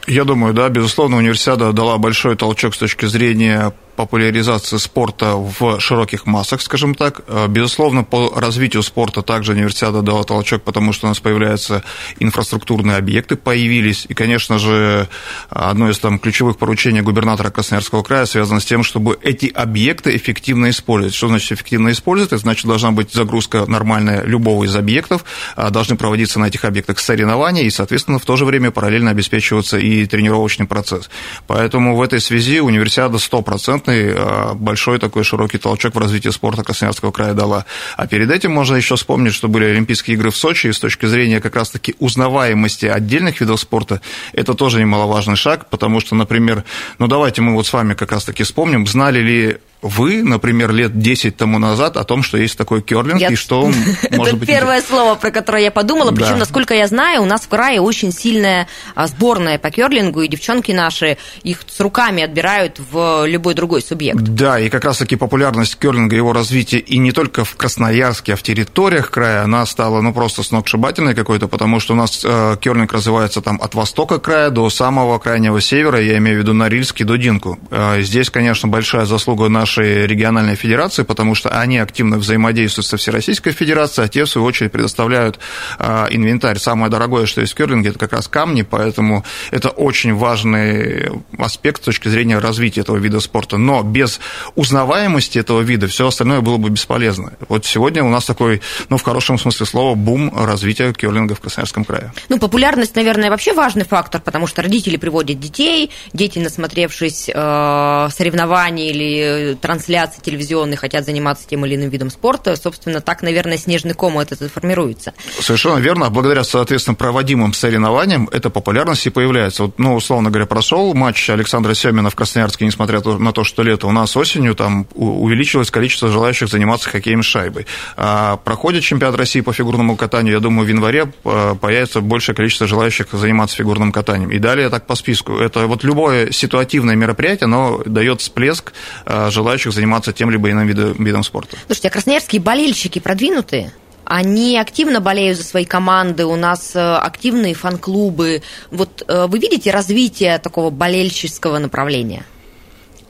Я 0.08 0.25
думаю, 0.25 0.54
да, 0.54 0.68
безусловно, 0.70 1.18
универсиада 1.18 1.72
дала 1.72 1.98
большой 1.98 2.36
толчок 2.36 2.75
с 2.75 2.78
точки 2.78 3.06
зрения 3.06 3.74
популяризации 3.95 4.78
спорта 4.78 5.36
в 5.36 5.80
широких 5.80 6.25
массах, 6.25 6.62
скажем 6.62 6.95
так. 6.95 7.22
Э, 7.28 7.48
безусловно, 7.48 8.04
по 8.04 8.34
развитию 8.36 8.84
спорта 8.84 9.22
также 9.22 9.54
универсиада 9.54 10.01
дала 10.01 10.24
толчок, 10.24 10.63
потому 10.63 10.94
что 10.94 11.07
у 11.07 11.10
нас 11.10 11.19
появляются 11.19 11.84
инфраструктурные 12.19 12.98
объекты, 12.98 13.36
появились. 13.36 14.06
И, 14.10 14.13
конечно 14.13 14.60
же, 14.60 15.07
одно 15.50 15.90
из 15.90 16.00
там, 16.00 16.19
ключевых 16.19 16.57
поручений 16.57 17.01
губернатора 17.01 17.50
Красноярского 17.50 18.04
края 18.04 18.25
связано 18.25 18.60
с 18.60 18.66
тем, 18.66 18.84
чтобы 18.84 19.19
эти 19.22 19.48
объекты 19.48 20.16
эффективно 20.16 20.69
использовать. 20.69 21.13
Что 21.13 21.28
значит 21.28 21.51
эффективно 21.51 21.92
использовать? 21.92 22.31
Это 22.31 22.42
значит, 22.42 22.66
должна 22.66 22.92
быть 22.92 23.13
загрузка 23.13 23.66
нормальная 23.68 24.24
любого 24.24 24.63
из 24.63 24.75
объектов, 24.75 25.24
а 25.56 25.69
должны 25.69 25.96
проводиться 25.96 26.39
на 26.39 26.46
этих 26.46 26.66
объектах 26.66 27.00
соревнования, 27.00 27.63
и, 27.63 27.69
соответственно, 27.69 28.19
в 28.19 28.25
то 28.25 28.36
же 28.36 28.46
время 28.46 28.72
параллельно 28.72 29.12
обеспечиваться 29.12 29.78
и 29.78 30.06
тренировочный 30.06 30.66
процесс. 30.66 31.10
Поэтому 31.48 31.96
в 31.96 32.01
этой 32.01 32.19
связи 32.19 32.60
универсиада 32.60 33.18
100% 33.18 33.82
стопроцентный 33.83 34.13
а, 34.15 34.53
большой 34.53 35.00
такой 35.00 35.24
широкий 35.24 35.57
толчок 35.57 35.95
в 35.95 35.97
развитии 35.97 36.30
спорта 36.30 36.63
Красноярского 36.63 37.12
края 37.12 37.33
дала. 37.33 37.65
А 37.97 38.07
перед 38.07 38.31
этим 38.31 38.51
можно 38.51 38.75
еще 38.75 38.95
вспомнить, 38.95 39.33
что 39.33 39.47
были 39.47 39.65
Олимпийские 39.65 40.15
игры 40.15 40.31
в 40.31 40.38
Сочи, 40.38 40.68
и 40.68 40.74
с 40.74 40.80
точки 40.80 41.06
зрения 41.06 41.39
как 41.39 41.56
раз-таки 41.56 41.95
узнаваемости 42.00 42.85
отдельных 42.85 43.41
видов 43.41 43.59
спорта, 43.59 44.01
это 44.33 44.53
тоже 44.53 44.80
немаловажный 44.80 45.35
шаг, 45.35 45.69
потому 45.69 46.00
что, 46.00 46.15
например, 46.15 46.63
ну 47.00 47.07
давайте 47.07 47.41
мы 47.41 47.53
вот 47.53 47.68
с 47.68 47.74
вами 47.74 47.94
как 47.94 48.12
раз-таки 48.12 48.44
вспомним, 48.44 48.88
знали 48.88 49.19
ли 49.19 49.57
вы, 49.83 50.24
например, 50.24 50.71
лет 50.71 50.97
10 50.97 51.35
тому 51.35 51.59
назад 51.59 51.97
о 51.97 52.06
том, 52.06 52.24
что 52.24 52.38
есть 52.38 52.57
такой 52.57 52.81
керлинг, 52.81 53.19
я... 53.19 53.27
и 53.27 53.35
что 53.35 53.62
он 53.62 53.75
может 54.12 54.39
быть... 54.39 54.50
Это 54.50 54.59
первое 54.59 54.81
слово, 54.81 55.15
про 55.15 55.30
которое 55.30 55.63
я 55.63 55.71
подумала, 55.71 56.12
причем, 56.12 56.39
насколько 56.39 56.74
я 56.74 56.88
знаю, 56.88 57.21
у 57.21 57.25
нас 57.25 57.41
в 57.41 57.50
крае 57.50 57.81
очень 57.81 58.12
сильная 58.13 58.68
а, 58.95 59.07
сборная 59.07 59.59
по 59.59 59.69
керлингу, 59.69 60.21
и 60.21 60.27
девчонки 60.27 60.71
наши 60.71 61.18
их 61.44 61.59
с 61.68 61.80
руками 61.81 62.24
отбирают 62.24 62.80
в 62.91 63.25
любой 63.27 63.53
другой 63.53 63.81
субъект. 63.81 64.19
Да, 64.19 64.57
и 64.57 64.69
как 64.69 64.85
раз-таки 64.85 65.18
популярность 65.18 65.77
керлинга, 65.77 66.15
его 66.15 66.31
развитие 66.31 66.79
и 66.79 66.97
не 66.97 67.12
только 67.12 67.44
в 67.44 67.56
Красноярске, 67.56 68.33
а 68.33 68.36
в 68.38 68.44
территориях 68.44 69.12
края, 69.12 69.44
она 69.44 69.65
стала, 69.65 70.01
ну, 70.01 70.13
просто 70.13 70.44
сногсшибательной 70.44 71.13
какой-то, 71.13 71.50
потому 71.50 71.81
что 71.81 71.94
у 71.94 71.97
нас 71.97 72.21
э, 72.24 72.56
керлинг 72.62 72.94
развивается 72.94 73.41
там 73.41 73.59
от 73.62 73.75
востока 73.75 74.19
края 74.19 74.50
до 74.50 74.69
самого 74.69 75.19
крайнего 75.19 75.59
севера, 75.59 76.00
я 76.00 76.18
имею 76.19 76.38
в 76.38 76.41
виду 76.41 76.53
Норильский 76.53 77.03
до 77.03 77.18
Динку. 77.18 77.59
Э, 77.69 78.01
здесь, 78.01 78.29
конечно, 78.29 78.69
большая 78.69 79.06
заслуга 79.06 79.50
нашей 79.50 79.73
нашей 79.78 80.06
региональной 80.06 80.56
федерации, 80.56 81.04
потому 81.04 81.36
что 81.36 81.50
они 81.50 81.80
активно 81.80 82.18
взаимодействуют 82.18 82.86
со 82.86 82.98
Всероссийской 82.98 83.53
Федерацией, 83.53 84.06
а 84.06 84.08
те, 84.08 84.25
в 84.25 84.30
свою 84.30 84.46
очередь, 84.46 84.72
предоставляют 84.72 85.39
а, 85.80 86.08
инвентарь. 86.10 86.60
Самое 86.60 86.92
дорогое, 86.92 87.25
что 87.25 87.42
есть 87.42 87.53
в 87.53 87.56
керлинге, 87.56 87.89
это 87.89 88.00
как 88.00 88.13
раз 88.13 88.27
камни, 88.27 88.62
поэтому 88.62 89.24
это 89.51 89.70
очень 89.70 90.13
важный 90.13 91.12
аспект 91.39 91.82
с 91.82 91.86
точки 91.86 92.08
зрения 92.08 92.38
развития 92.39 92.82
этого 92.82 92.98
вида 92.98 93.20
спорта. 93.20 93.58
Но 93.58 93.82
без 93.82 94.20
узнаваемости 94.56 95.39
этого 95.39 95.62
вида 95.62 95.88
все 95.88 96.08
остальное 96.08 96.42
было 96.42 96.58
бы 96.58 96.70
бесполезно. 96.70 97.34
Вот 97.50 97.65
сегодня 97.65 98.03
у 98.03 98.10
нас 98.10 98.25
такой, 98.25 98.62
ну, 98.89 98.98
в 98.98 99.03
хорошем 99.03 99.39
смысле 99.39 99.65
слова, 99.65 99.96
бум 99.96 100.32
развития 100.36 100.94
керлинга 100.94 101.36
в 101.36 101.39
Красноярском 101.39 101.84
крае. 101.84 102.13
Ну, 102.30 102.38
популярность, 102.38 102.96
наверное, 102.96 103.30
вообще 103.30 103.53
важный 103.53 103.86
фактор, 103.86 104.22
потому 104.22 104.46
что 104.46 104.62
родители 104.62 104.98
приводят 104.98 105.39
детей, 105.39 105.89
дети, 106.13 106.39
насмотревшись 106.39 107.30
э, 107.34 108.08
соревнований 108.12 108.89
или 108.89 109.58
трансляции 109.63 110.20
телевизионные 110.22 110.75
хотят 110.75 111.05
заниматься 111.05 111.48
тем 111.48 111.65
или 111.65 111.75
иным 111.75 111.89
видом 111.89 112.10
спорта, 112.10 112.58
собственно, 112.58 113.00
так, 113.00 113.22
наверное, 113.22 113.58
снежный 113.58 113.93
ком 113.93 114.20
этот 114.20 114.51
формируется. 114.51 115.13
Совершенно 115.39 115.77
верно. 115.77 116.10
Благодаря, 116.10 116.43
соответственно, 116.43 116.96
проводимым 116.96 117.53
соревнованиям 117.53 118.27
эта 118.29 118.50
популярность 118.50 119.08
и 119.08 119.10
появляется. 119.10 119.63
Вот, 119.63 119.79
ну, 119.79 119.96
условно 119.96 120.32
говоря, 120.32 120.48
прошел 120.48 120.93
матч 120.93 121.29
Александра 121.29 121.74
Семина 121.75 122.10
в 122.10 122.15
Красноярске, 122.15 122.65
несмотря 122.65 123.00
на 123.01 123.32
то, 123.32 123.46
что 123.46 123.63
лето 123.63 123.88
у 123.88 123.93
нас 123.93 124.17
осенью, 124.17 124.53
там 124.53 124.86
увеличилось 124.96 125.72
количество 125.72 126.10
желающих 126.10 126.50
заниматься 126.50 126.89
хоккеем 126.89 127.24
с 127.24 127.25
шайбой. 127.25 127.65
А 127.96 128.36
проходит 128.36 128.84
чемпионат 128.84 129.15
России 129.15 129.39
по 129.39 129.53
фигурному 129.53 129.96
катанию, 129.96 130.34
я 130.34 130.39
думаю, 130.41 130.65
в 130.65 130.70
январе 130.70 131.13
а, 131.24 131.55
появится 131.55 132.01
большее 132.01 132.36
количество 132.36 132.67
желающих 132.67 133.08
заниматься 133.13 133.55
фигурным 133.55 133.93
катанием. 133.93 134.29
И 134.29 134.39
далее 134.39 134.70
так 134.70 134.88
по 134.88 134.96
списку. 134.96 135.38
Это 135.38 135.67
вот 135.67 135.86
любое 135.86 136.32
ситуативное 136.32 136.96
мероприятие, 136.96 137.46
оно 137.46 137.82
дает 137.86 138.20
всплеск 138.20 138.74
а, 139.05 139.29
желающих 139.32 139.52
желающих 139.53 139.74
заниматься 139.74 140.12
тем 140.13 140.29
либо 140.29 140.50
иным 140.50 140.67
видом, 140.67 141.03
видом 141.03 141.24
спорта. 141.24 141.57
Слушайте, 141.67 141.88
а 141.89 141.91
красноярские 141.91 142.41
болельщики 142.41 143.00
продвинутые? 143.00 143.72
Они 144.05 144.57
активно 144.57 145.00
болеют 145.00 145.38
за 145.38 145.43
свои 145.45 145.65
команды, 145.65 146.25
у 146.25 146.36
нас 146.36 146.75
э, 146.75 146.95
активные 146.95 147.53
фан-клубы. 147.53 148.41
Вот 148.69 149.03
э, 149.07 149.27
вы 149.27 149.39
видите 149.39 149.72
развитие 149.72 150.38
такого 150.39 150.72
болельческого 150.72 151.57
направления? 151.57 152.24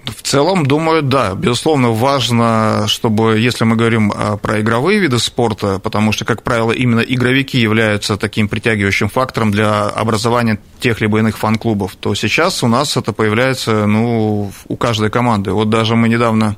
В 0.05 0.22
целом, 0.22 0.65
думаю, 0.65 1.01
да. 1.01 1.33
Безусловно, 1.33 1.91
важно, 1.91 2.86
чтобы, 2.88 3.39
если 3.39 3.63
мы 3.63 3.75
говорим 3.77 4.12
а, 4.13 4.36
про 4.36 4.60
игровые 4.60 5.00
виды 5.00 5.17
спорта, 5.17 5.79
потому 5.79 6.12
что, 6.12 6.25
как 6.25 6.43
правило, 6.43 6.72
именно 6.72 7.00
игровики 7.00 7.57
являются 7.57 8.17
таким 8.17 8.50
притягивающим 8.50 9.07
фактором 9.07 9.51
для 9.51 9.83
образования 9.83 10.60
тех 10.79 11.00
либо 11.00 11.19
иных 11.19 11.38
фан-клубов, 11.38 11.95
то 11.95 12.15
сейчас 12.15 12.63
у 12.63 12.67
нас 12.67 12.98
это 12.98 13.13
появляется 13.13 13.86
ну, 13.86 14.51
у 14.67 14.75
каждой 14.75 15.10
команды. 15.10 15.51
Вот 15.51 15.69
даже 15.69 15.95
мы 15.95 16.10
недавно 16.10 16.57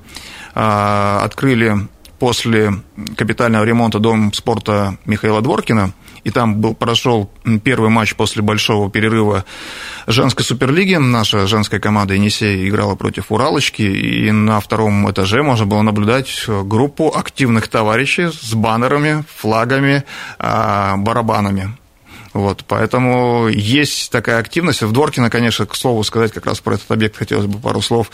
а, 0.55 1.21
открыли 1.23 1.87
после 2.19 2.73
капитального 3.17 3.63
ремонта 3.63 3.99
дом 3.99 4.33
спорта 4.33 4.97
Михаила 5.05 5.41
Дворкина– 5.41 5.93
и 6.25 6.31
там 6.31 6.59
был, 6.59 6.73
прошел 6.73 7.29
первый 7.63 7.89
матч 7.89 8.15
после 8.15 8.41
большого 8.41 8.89
перерыва 8.89 9.45
женской 10.07 10.43
суперлиги. 10.43 10.95
Наша 10.95 11.45
женская 11.45 11.79
команда 11.79 12.15
«Енисей» 12.15 12.67
играла 12.67 12.95
против 12.95 13.31
«Уралочки», 13.31 13.83
и 13.83 14.31
на 14.31 14.59
втором 14.59 15.09
этаже 15.09 15.43
можно 15.43 15.67
было 15.67 15.83
наблюдать 15.83 16.45
группу 16.47 17.13
активных 17.15 17.67
товарищей 17.67 18.29
с 18.31 18.55
баннерами, 18.55 19.23
флагами, 19.37 20.03
а, 20.39 20.97
барабанами. 20.97 21.77
Вот, 22.35 22.65
поэтому 22.67 23.47
есть 23.47 24.11
такая 24.11 24.39
активность. 24.39 24.81
В 24.81 24.91
Дворкино, 24.91 25.29
конечно, 25.29 25.65
к 25.65 25.73
слову 25.73 26.03
сказать, 26.03 26.33
как 26.33 26.45
раз 26.45 26.59
про 26.59 26.73
этот 26.73 26.91
объект 26.91 27.15
хотелось 27.15 27.45
бы 27.45 27.57
пару 27.59 27.81
слов. 27.81 28.11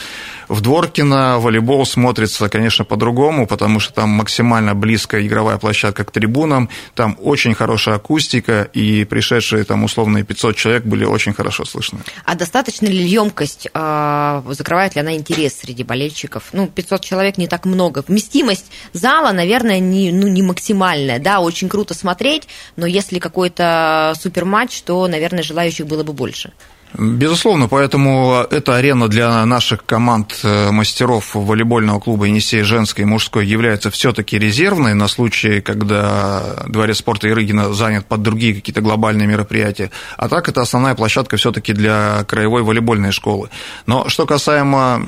В 0.48 0.62
Дворкино 0.62 1.40
волейбол 1.40 1.88
смотрится, 1.88 2.48
конечно, 2.48 2.86
по-другому, 2.86 3.48
потому 3.48 3.80
что 3.80 3.94
там 3.96 4.10
максимально 4.10 4.76
близкая 4.76 5.26
игровая 5.26 5.58
площадка 5.58 6.04
к 6.04 6.12
трибунам, 6.12 6.70
там 6.94 7.18
очень 7.20 7.56
хорошая 7.56 7.96
акустика, 7.96 8.62
и 8.62 9.06
пришедшие 9.06 9.64
там 9.64 9.84
условные 9.84 10.24
500 10.24 10.56
человек 10.56 10.84
были 10.84 11.04
очень 11.04 11.34
хорошо 11.34 11.66
слышны. 11.66 12.02
А 12.24 12.36
достаточно 12.36 12.86
ли 12.86 13.04
емкость, 13.04 13.70
а, 13.74 14.44
закрывает 14.50 14.94
ли 14.94 15.02
она 15.02 15.16
интерес 15.16 15.56
среди 15.60 15.84
болельщиков? 15.84 16.44
Ну, 16.54 16.68
500 16.68 17.02
человек 17.04 17.40
не 17.40 17.48
так 17.48 17.66
много. 17.66 18.04
Вместимость 18.08 18.72
зала, 18.94 19.32
наверное, 19.32 19.80
не, 19.80 20.12
ну, 20.12 20.28
не 20.28 20.44
максимальная. 20.44 21.18
Да, 21.18 21.40
очень 21.40 21.70
круто 21.70 21.96
смотреть, 21.96 22.48
но 22.76 22.86
если 22.86 23.18
какой-то 23.18 24.11
суперматч, 24.16 24.82
то, 24.82 25.08
наверное, 25.08 25.44
желающих 25.44 25.86
было 25.88 26.04
бы 26.04 26.14
больше. 26.14 26.52
Безусловно, 26.98 27.70
поэтому 27.70 28.46
эта 28.52 28.76
арена 28.76 29.08
для 29.08 29.46
наших 29.46 29.86
команд 29.86 30.40
э, 30.44 30.72
мастеров 30.72 31.36
волейбольного 31.36 32.02
клуба 32.02 32.26
«Енисей» 32.26 32.64
женской 32.64 33.04
и 33.04 33.06
мужской 33.06 33.46
является 33.46 33.90
все-таки 33.90 34.38
резервной 34.38 34.94
на 34.94 35.08
случай, 35.08 35.62
когда 35.62 36.66
дворец 36.68 36.98
спорта 36.98 37.30
Ирыгина 37.30 37.74
занят 37.74 38.06
под 38.08 38.22
другие 38.24 38.54
какие-то 38.54 38.82
глобальные 38.82 39.26
мероприятия. 39.26 39.90
А 40.18 40.28
так 40.28 40.50
это 40.50 40.62
основная 40.62 40.94
площадка 40.94 41.38
все-таки 41.38 41.72
для 41.72 42.26
краевой 42.26 42.62
волейбольной 42.62 43.14
школы. 43.14 43.50
Но 43.86 44.10
что 44.10 44.26
касаемо 44.26 45.08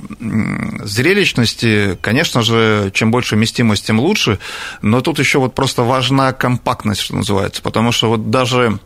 зрелищности, 0.83 1.97
конечно 2.01 2.43
же, 2.43 2.91
чем 2.93 3.11
больше 3.11 3.35
вместимость, 3.35 3.85
тем 3.85 3.99
лучше. 3.99 4.39
Но 4.81 5.01
тут 5.01 5.19
еще 5.19 5.39
вот 5.39 5.53
просто 5.53 5.83
важна 5.83 6.31
компактность, 6.31 7.01
что 7.01 7.15
называется. 7.15 7.61
Потому 7.61 7.91
что 7.91 8.07
вот 8.07 8.29
даже 8.29 8.79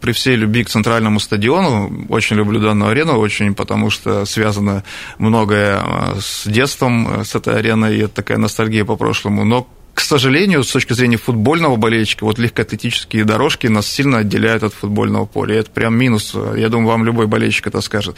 при 0.00 0.12
всей 0.12 0.36
любви 0.36 0.64
к 0.64 0.70
центральному 0.70 1.20
стадиону, 1.20 2.06
очень 2.08 2.36
люблю 2.36 2.60
данную 2.60 2.90
арену, 2.90 3.18
очень, 3.18 3.54
потому 3.54 3.90
что 3.90 4.24
связано 4.24 4.82
многое 5.18 5.80
э, 5.80 6.20
с 6.20 6.46
детством, 6.46 7.20
э, 7.20 7.24
с 7.24 7.34
этой 7.34 7.58
ареной, 7.58 7.96
и 7.96 8.00
это 8.00 8.14
такая 8.14 8.38
ностальгия 8.38 8.84
по 8.84 8.96
прошлому, 8.96 9.44
но 9.44 9.66
к 9.98 10.00
сожалению, 10.00 10.62
с 10.62 10.70
точки 10.70 10.92
зрения 10.92 11.16
футбольного 11.16 11.74
болельщика, 11.74 12.22
вот 12.22 12.38
легкоатлетические 12.38 13.24
дорожки 13.24 13.66
нас 13.66 13.88
сильно 13.88 14.18
отделяют 14.18 14.62
от 14.62 14.72
футбольного 14.72 15.26
поля. 15.26 15.56
И 15.56 15.58
это 15.58 15.72
прям 15.72 15.96
минус. 15.96 16.36
Я 16.56 16.68
думаю, 16.68 16.90
вам 16.90 17.04
любой 17.04 17.26
болельщик 17.26 17.66
это 17.66 17.80
скажет. 17.80 18.14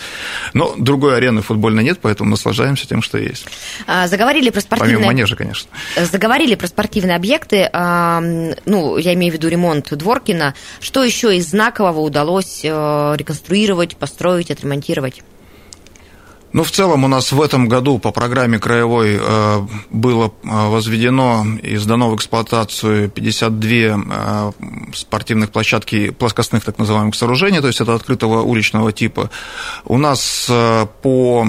Но 0.53 0.75
другой 0.77 1.17
арены 1.17 1.41
футбольной 1.41 1.83
нет, 1.83 1.99
поэтому 2.03 2.29
наслаждаемся 2.29 2.87
тем, 2.87 3.01
что 3.01 3.17
есть. 3.17 3.47
А, 3.87 4.09
заговорили 4.09 4.51
про 4.51 4.61
спортивные... 4.61 4.97
Помимо 4.97 5.11
манежа, 5.11 5.37
конечно. 5.37 5.71
Заговорили 5.97 6.55
про 6.55 6.67
спортивные 6.67 7.17
объекты. 7.17 7.71
Ну, 7.73 8.99
я 8.99 9.15
имею 9.15 9.33
в 9.33 9.37
виду 9.37 9.49
ремонт 9.49 9.89
Дворкина. 9.91 10.55
Что 10.81 11.03
еще 11.03 11.35
из 11.35 11.49
знакового 11.49 12.01
удалось 12.01 12.61
э, 12.63 13.15
реконструировать, 13.17 13.97
построить, 13.97 14.51
отремонтировать? 14.51 15.23
Ну, 16.53 16.65
в 16.65 16.71
целом 16.73 17.05
у 17.05 17.09
нас 17.09 17.31
в 17.31 17.41
этом 17.41 17.69
году 17.69 17.99
по 17.99 18.11
программе 18.11 18.59
краевой 18.59 19.19
э, 19.21 19.67
было 19.91 20.33
э, 20.43 20.49
возведено 20.49 21.47
и 21.63 21.77
сдано 21.77 22.11
в 22.11 22.17
эксплуатацию 22.17 23.09
52 23.09 23.71
э, 23.71 24.53
спортивных 24.93 25.51
площадки 25.51 26.11
плоскостных 26.11 26.65
так 26.65 26.79
называемых 26.79 27.15
сооружений, 27.15 27.61
то 27.61 27.69
есть 27.69 27.81
это 27.81 27.95
открытого 27.95 28.43
уличного 28.43 28.93
типа. 28.93 29.31
У 29.85 29.97
нас 29.97 30.51
по 31.03 31.47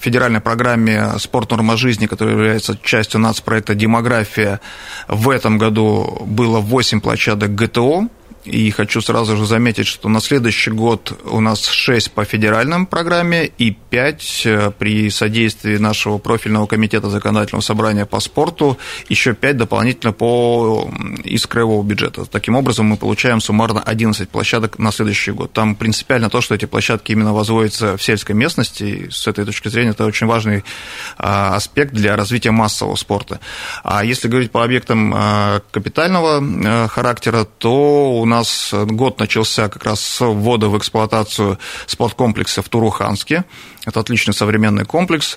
федеральной 0.00 0.40
программе 0.40 1.14
«Спорт. 1.18 1.50
Норма 1.50 1.76
жизни», 1.76 2.06
которая 2.06 2.34
является 2.34 2.78
частью 2.82 3.20
нацпроекта 3.20 3.74
«Демография», 3.74 4.60
в 5.08 5.28
этом 5.28 5.58
году 5.58 6.22
было 6.24 6.60
8 6.60 7.00
площадок 7.00 7.54
ГТО, 7.54 8.08
и 8.44 8.70
хочу 8.70 9.00
сразу 9.00 9.36
же 9.36 9.46
заметить, 9.46 9.86
что 9.86 10.08
на 10.08 10.20
следующий 10.20 10.70
год 10.70 11.18
у 11.24 11.40
нас 11.40 11.66
6 11.66 12.12
по 12.12 12.24
федеральной 12.24 12.86
программе 12.86 13.46
и 13.46 13.70
5 13.70 14.42
э, 14.44 14.70
при 14.78 15.10
содействии 15.10 15.76
нашего 15.76 16.18
профильного 16.18 16.66
комитета 16.66 17.08
законодательного 17.10 17.62
собрания 17.62 18.06
по 18.06 18.20
спорту, 18.20 18.78
еще 19.08 19.34
5 19.34 19.56
дополнительно 19.56 20.12
по, 20.12 20.90
из 21.24 21.46
краевого 21.46 21.82
бюджета. 21.82 22.24
Таким 22.26 22.56
образом, 22.56 22.86
мы 22.86 22.96
получаем 22.96 23.40
суммарно 23.40 23.82
11 23.82 24.28
площадок 24.28 24.78
на 24.78 24.92
следующий 24.92 25.32
год. 25.32 25.52
Там 25.52 25.74
принципиально 25.74 26.30
то, 26.30 26.40
что 26.40 26.54
эти 26.54 26.66
площадки 26.66 27.12
именно 27.12 27.32
возводятся 27.32 27.96
в 27.96 28.02
сельской 28.02 28.34
местности, 28.34 28.82
и 28.84 29.10
с 29.10 29.26
этой 29.26 29.44
точки 29.44 29.68
зрения 29.68 29.90
это 29.90 30.04
очень 30.04 30.26
важный 30.26 30.64
а, 31.16 31.54
аспект 31.56 31.92
для 31.92 32.16
развития 32.16 32.50
массового 32.50 32.96
спорта. 32.96 33.40
А 33.82 34.04
если 34.04 34.28
говорить 34.28 34.50
по 34.50 34.64
объектам 34.64 35.12
а, 35.14 35.62
капитального 35.70 36.42
а, 36.42 36.88
характера, 36.88 37.46
то 37.58 38.12
у 38.20 38.24
нас 38.24 38.33
нас 38.34 38.72
год 38.72 39.18
начался 39.18 39.68
как 39.68 39.84
раз 39.84 40.00
с 40.00 40.20
ввода 40.20 40.68
в 40.68 40.76
эксплуатацию 40.76 41.58
спорткомплекса 41.86 42.62
в 42.62 42.68
Туруханске. 42.68 43.44
Это 43.84 44.00
отличный 44.00 44.34
современный 44.34 44.84
комплекс. 44.84 45.36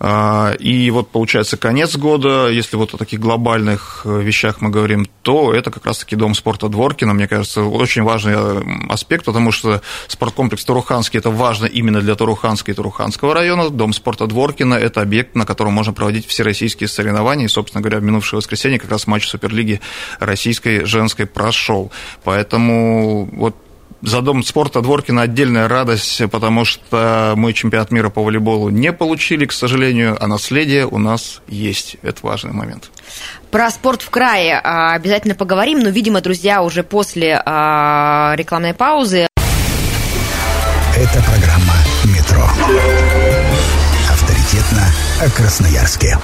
А, 0.00 0.52
и 0.58 0.90
вот 0.90 1.10
получается 1.10 1.56
конец 1.56 1.96
года, 1.96 2.48
если 2.48 2.76
вот 2.76 2.94
о 2.94 2.96
таких 2.96 3.20
глобальных 3.20 4.02
э, 4.04 4.20
вещах 4.20 4.60
мы 4.60 4.70
говорим, 4.70 5.06
то 5.22 5.54
это 5.54 5.70
как 5.70 5.86
раз-таки 5.86 6.16
дом 6.16 6.34
спорта 6.34 6.68
Дворкина. 6.68 7.14
Мне 7.14 7.28
кажется, 7.28 7.62
очень 7.62 8.02
важный 8.02 8.34
э, 8.36 8.62
аспект, 8.88 9.24
потому 9.24 9.52
что 9.52 9.80
спорткомплекс 10.08 10.64
Туруханский– 10.64 11.18
это 11.20 11.30
важно 11.30 11.66
именно 11.66 12.00
для 12.00 12.14
Туруханска 12.16 12.72
и 12.72 12.74
Туруханского 12.74 13.34
района. 13.34 13.70
Дом 13.70 13.92
спорта 13.92 14.26
Дворкина– 14.26 14.74
это 14.74 15.00
объект, 15.00 15.36
на 15.36 15.46
котором 15.46 15.72
можно 15.72 15.92
проводить 15.92 16.26
всероссийские 16.26 16.88
соревнования. 16.88 17.46
И, 17.46 17.48
собственно 17.48 17.80
говоря, 17.80 18.00
в 18.00 18.02
минувшее 18.02 18.38
воскресенье 18.38 18.78
как 18.78 18.90
раз 18.90 19.06
матч 19.06 19.28
Суперлиги 19.28 19.80
российской 20.18 20.84
женской 20.84 21.26
прошел. 21.26 21.92
Поэтому 22.24 23.28
вот 23.32 23.56
за 24.06 24.20
Дом 24.20 24.42
спорта 24.42 24.80
Дворкина 24.80 25.22
отдельная 25.22 25.68
радость, 25.68 26.22
потому 26.30 26.64
что 26.64 27.34
мы 27.36 27.52
чемпионат 27.52 27.90
мира 27.90 28.10
по 28.10 28.22
волейболу 28.22 28.68
не 28.68 28.92
получили, 28.92 29.46
к 29.46 29.52
сожалению, 29.52 30.16
а 30.20 30.26
наследие 30.26 30.86
у 30.86 30.98
нас 30.98 31.40
есть. 31.48 31.96
Это 32.02 32.18
важный 32.22 32.52
момент. 32.52 32.90
Про 33.50 33.70
спорт 33.70 34.02
в 34.02 34.10
крае 34.10 34.60
а, 34.62 34.94
обязательно 34.94 35.34
поговорим, 35.34 35.80
но, 35.80 35.88
видимо, 35.88 36.20
друзья, 36.20 36.62
уже 36.62 36.82
после 36.82 37.40
а, 37.44 38.34
рекламной 38.36 38.74
паузы. 38.74 39.28
Это 40.96 41.22
программа 41.22 41.74
«Метро». 42.04 42.44
Авторитетно 44.10 44.86
о 45.20 45.30
Красноярске. 45.30 46.18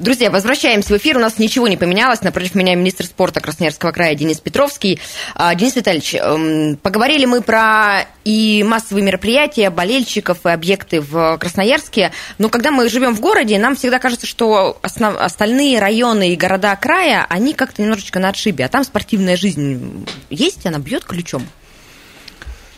Друзья, 0.00 0.30
возвращаемся 0.30 0.94
в 0.94 0.96
эфир. 0.96 1.18
У 1.18 1.20
нас 1.20 1.38
ничего 1.38 1.68
не 1.68 1.76
поменялось. 1.76 2.22
Напротив 2.22 2.54
меня 2.54 2.74
министр 2.74 3.04
спорта 3.04 3.40
Красноярского 3.40 3.92
края 3.92 4.14
Денис 4.14 4.40
Петровский. 4.40 4.98
А, 5.34 5.54
Денис 5.54 5.76
Витальевич, 5.76 6.14
эм, 6.14 6.78
поговорили 6.78 7.26
мы 7.26 7.42
про 7.42 8.06
и 8.24 8.64
массовые 8.66 9.04
мероприятия, 9.04 9.68
болельщиков 9.68 10.46
и 10.46 10.48
объекты 10.48 11.02
в 11.02 11.36
Красноярске. 11.36 12.12
Но 12.38 12.48
когда 12.48 12.70
мы 12.70 12.88
живем 12.88 13.14
в 13.14 13.20
городе, 13.20 13.58
нам 13.58 13.76
всегда 13.76 13.98
кажется, 13.98 14.26
что 14.26 14.78
основ... 14.80 15.18
остальные 15.18 15.78
районы 15.78 16.32
и 16.32 16.36
города 16.36 16.74
края, 16.76 17.26
они 17.28 17.52
как-то 17.52 17.82
немножечко 17.82 18.20
на 18.20 18.30
отшибе. 18.30 18.64
А 18.64 18.68
там 18.68 18.84
спортивная 18.84 19.36
жизнь 19.36 20.06
есть, 20.30 20.64
она 20.64 20.78
бьет 20.78 21.04
ключом. 21.04 21.46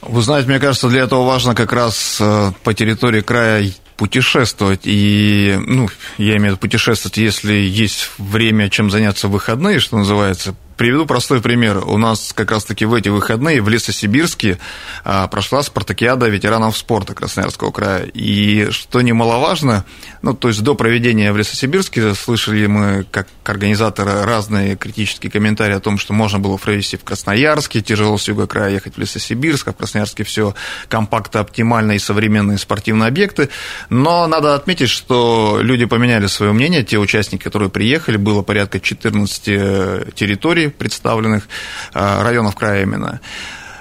Вы 0.00 0.23
знаете, 0.23 0.49
мне 0.49 0.59
кажется, 0.59 0.88
для 0.88 1.02
этого 1.02 1.25
важно 1.25 1.55
как 1.55 1.73
раз 1.73 2.19
э, 2.21 2.50
по 2.64 2.75
территории 2.75 3.21
края 3.21 3.71
путешествовать. 4.02 4.80
И, 4.82 5.56
ну, 5.64 5.88
я 6.18 6.32
имею 6.32 6.40
в 6.40 6.47
виду 6.47 6.56
путешествовать, 6.56 7.18
если 7.18 7.52
есть 7.54 8.11
время, 8.18 8.68
чем 8.68 8.90
заняться 8.90 9.28
в 9.28 9.30
выходные, 9.30 9.78
что 9.78 9.97
называется, 9.97 10.56
Приведу 10.83 11.07
простой 11.07 11.41
пример. 11.41 11.85
У 11.87 11.97
нас 11.97 12.33
как 12.33 12.51
раз-таки 12.51 12.87
в 12.87 12.93
эти 12.93 13.09
выходные 13.09 13.62
в 13.62 13.69
Лесосибирске 13.69 14.59
а, 15.05 15.29
прошла 15.29 15.62
спартакиада 15.62 16.27
ветеранов 16.27 16.77
спорта 16.77 17.15
Красноярского 17.15 17.71
края. 17.71 18.03
И 18.15 18.67
что 18.73 19.01
немаловажно, 19.01 19.85
ну, 20.23 20.35
то 20.35 20.49
есть 20.49 20.61
до 20.61 20.75
проведения 20.75 21.33
в 21.33 21.37
Лесосибирске 21.37 22.15
слышали 22.15 22.67
мы, 22.67 23.07
как 23.09 23.29
организаторы, 23.45 24.25
разные 24.25 24.75
критические 24.75 25.31
комментарии 25.31 25.77
о 25.77 25.79
том, 25.79 25.99
что 25.99 26.15
можно 26.15 26.41
было 26.41 26.57
провести 26.57 26.97
в 26.97 27.05
Красноярске, 27.05 27.81
тяжело 27.81 28.19
с 28.19 28.27
юга 28.27 28.49
края 28.49 28.73
ехать 28.73 28.97
в 28.97 28.99
Лесосибирск, 28.99 29.69
а 29.69 29.73
в 29.73 29.77
Красноярске 29.77 30.25
все 30.25 30.53
компактно, 30.89 31.39
оптимально 31.39 31.93
и 31.93 32.01
современные 32.01 32.59
спортивные 32.59 33.07
объекты. 33.07 33.51
Но 33.89 34.27
надо 34.27 34.57
отметить, 34.57 34.91
что 34.91 35.61
люди 35.62 35.85
поменяли 35.85 36.27
свое 36.27 36.51
мнение, 36.51 36.83
те 36.83 36.99
участники, 36.99 37.45
которые 37.45 37.71
приехали, 37.71 38.17
было 38.17 38.43
порядка 38.43 38.81
14 38.81 39.43
э, 39.47 40.11
территорий 40.17 40.72
представленных, 40.79 41.49
э, 41.95 42.23
районов 42.23 42.55
края 42.57 42.83
именно. 42.83 43.21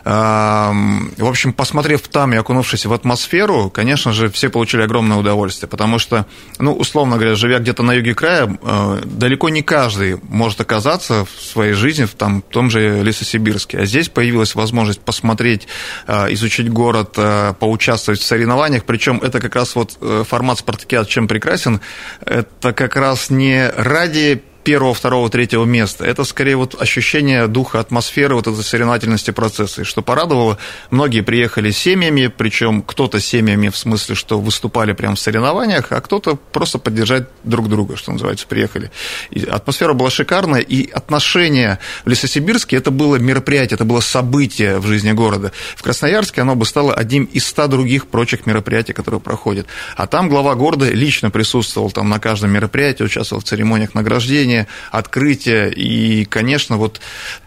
В 0.03 1.25
общем, 1.27 1.53
посмотрев 1.53 2.07
там 2.07 2.33
и 2.33 2.37
окунувшись 2.37 2.87
в 2.87 2.93
атмосферу, 2.93 3.69
конечно 3.69 4.13
же, 4.13 4.29
все 4.29 4.49
получили 4.49 4.81
огромное 4.81 5.17
удовольствие, 5.17 5.69
потому 5.69 5.99
что, 5.99 6.25
ну, 6.57 6.73
условно 6.73 7.17
говоря, 7.17 7.35
живя 7.35 7.59
где-то 7.59 7.83
на 7.83 7.93
юге 7.93 8.15
края, 8.15 8.57
э, 8.61 9.01
далеко 9.05 9.49
не 9.49 9.61
каждый 9.61 10.19
может 10.23 10.59
оказаться 10.59 11.25
в 11.25 11.41
своей 11.41 11.73
жизни 11.73 12.05
в, 12.05 12.15
там, 12.15 12.41
в 12.41 12.51
том 12.51 12.71
же 12.71 13.03
Лесосибирске. 13.03 13.77
А 13.77 13.85
здесь 13.85 14.09
появилась 14.09 14.55
возможность 14.55 15.01
посмотреть, 15.01 15.67
э, 16.07 16.33
изучить 16.33 16.71
город, 16.71 17.17
поучаствовать 17.59 18.21
в 18.21 18.25
соревнованиях, 18.25 18.85
причем 18.85 19.19
это 19.19 19.39
как 19.39 19.55
раз 19.55 19.75
вот 19.75 19.99
формат 20.27 20.57
спартакиад 20.57 21.09
чем 21.09 21.27
прекрасен, 21.27 21.79
это 22.25 22.73
как 22.73 22.95
раз 22.95 23.29
не 23.29 23.69
ради 23.69 24.41
первого, 24.63 24.93
второго, 24.93 25.29
третьего 25.29 25.65
места. 25.65 26.05
Это 26.05 26.23
скорее 26.23 26.55
вот 26.55 26.79
ощущение 26.79 27.47
духа, 27.47 27.79
атмосферы, 27.79 28.35
вот 28.35 28.47
этой 28.47 28.63
соревновательности 28.63 29.31
процесса. 29.31 29.81
И 29.81 29.85
что 29.85 30.01
порадовало, 30.01 30.57
многие 30.89 31.21
приехали 31.21 31.71
семьями, 31.71 32.27
причем 32.27 32.81
кто-то 32.81 33.19
семьями 33.19 33.69
в 33.69 33.77
смысле, 33.77 34.15
что 34.15 34.39
выступали 34.39 34.93
прямо 34.93 35.15
в 35.15 35.19
соревнованиях, 35.19 35.91
а 35.91 36.01
кто-то 36.01 36.35
просто 36.35 36.77
поддержать 36.77 37.27
друг 37.43 37.69
друга, 37.69 37.97
что 37.97 38.11
называется, 38.11 38.47
приехали. 38.47 38.91
И 39.31 39.43
атмосфера 39.45 39.93
была 39.93 40.09
шикарная, 40.09 40.61
и 40.61 40.89
отношение 40.91 41.79
в 42.05 42.09
Лесосибирске 42.09 42.77
это 42.77 42.91
было 42.91 43.15
мероприятие, 43.17 43.75
это 43.75 43.85
было 43.85 43.99
событие 43.99 44.79
в 44.79 44.85
жизни 44.85 45.11
города. 45.11 45.51
В 45.75 45.83
Красноярске 45.83 46.41
оно 46.41 46.55
бы 46.55 46.65
стало 46.65 46.93
одним 46.93 47.25
из 47.25 47.45
ста 47.45 47.67
других 47.67 48.07
прочих 48.07 48.45
мероприятий, 48.45 48.93
которые 48.93 49.19
проходят. 49.21 49.67
А 49.95 50.07
там 50.07 50.29
глава 50.29 50.55
города 50.55 50.89
лично 50.89 51.31
присутствовал 51.31 51.91
там 51.91 52.09
на 52.09 52.19
каждом 52.19 52.51
мероприятии, 52.51 53.03
участвовал 53.03 53.41
в 53.41 53.45
церемониях 53.45 53.95
награждения, 53.95 54.50
появление, 54.51 54.67
открытие, 54.91 55.71
и, 55.73 56.25
конечно, 56.25 56.77
вот 56.77 57.01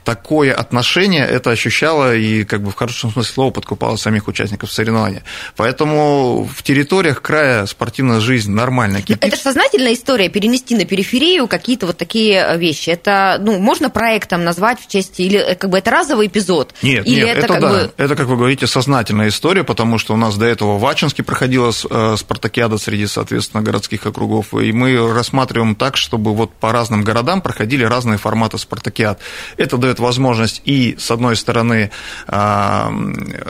такое 0.05 0.55
отношение 0.55 1.27
это 1.27 1.51
ощущало 1.51 2.15
и, 2.15 2.45
как 2.45 2.63
бы 2.63 2.71
в 2.71 2.75
хорошем 2.75 3.11
смысле 3.11 3.33
слова, 3.33 3.51
подкупало 3.51 3.97
самих 3.97 4.29
участников 4.29 4.71
соревнования. 4.71 5.25
Поэтому 5.57 6.45
в 6.45 6.63
территориях 6.63 7.23
края 7.23 7.67
спортивная 7.67 8.21
жизнь 8.21 8.53
нормально 8.53 9.01
кипит. 9.01 9.25
Это 9.25 9.37
же 9.37 9.43
сознательная 9.43 9.95
история, 9.95 10.29
перенести 10.29 10.77
на 10.77 10.85
периферию 10.85 11.49
какие-то 11.49 11.87
вот 11.87 11.97
такие 11.97 12.35
э, 12.35 12.59
вещи. 12.59 12.91
Это, 12.91 13.39
ну, 13.41 13.59
можно 13.59 13.91
проектом 13.91 14.45
назвать 14.45 14.81
в 14.81 14.89
честь, 14.89 15.19
или 15.21 15.39
э, 15.39 15.55
как 15.55 15.71
бы 15.71 15.79
это 15.79 15.91
разовый 15.91 16.27
эпизод? 16.27 16.75
Нет, 16.83 17.07
или 17.07 17.25
нет, 17.25 17.39
это, 17.39 17.55
это 17.55 17.61
да. 17.61 17.71
Бы... 17.71 17.93
Это, 17.97 18.17
как 18.17 18.27
вы 18.27 18.37
говорите, 18.37 18.67
сознательная 18.67 19.29
история, 19.29 19.65
потому 19.65 19.99
что 19.99 20.15
у 20.15 20.17
нас 20.17 20.37
до 20.37 20.45
этого 20.45 20.79
в 20.79 20.87
Ачинске 20.87 21.23
проходила 21.23 21.73
э, 21.91 22.17
спартакиада 22.19 22.79
среди, 22.79 23.07
соответственно, 23.07 23.63
городских 23.63 24.07
округов, 24.07 24.53
и 24.55 24.73
мы 24.73 25.13
рассматриваем 25.13 25.75
так, 25.75 25.97
чтобы 25.97 26.35
вот 26.35 26.53
по 26.53 26.73
разным 26.73 27.03
городам 27.03 27.41
проходили 27.41 27.85
разные 27.85 28.19
форматы 28.19 28.59
спартакиад. 28.59 29.19
Это 29.57 29.77
дает 29.79 29.94
возможность 29.99 30.63
и, 30.65 30.97
с 30.99 31.11
одной 31.11 31.37
стороны, 31.37 31.91
а, 32.27 32.93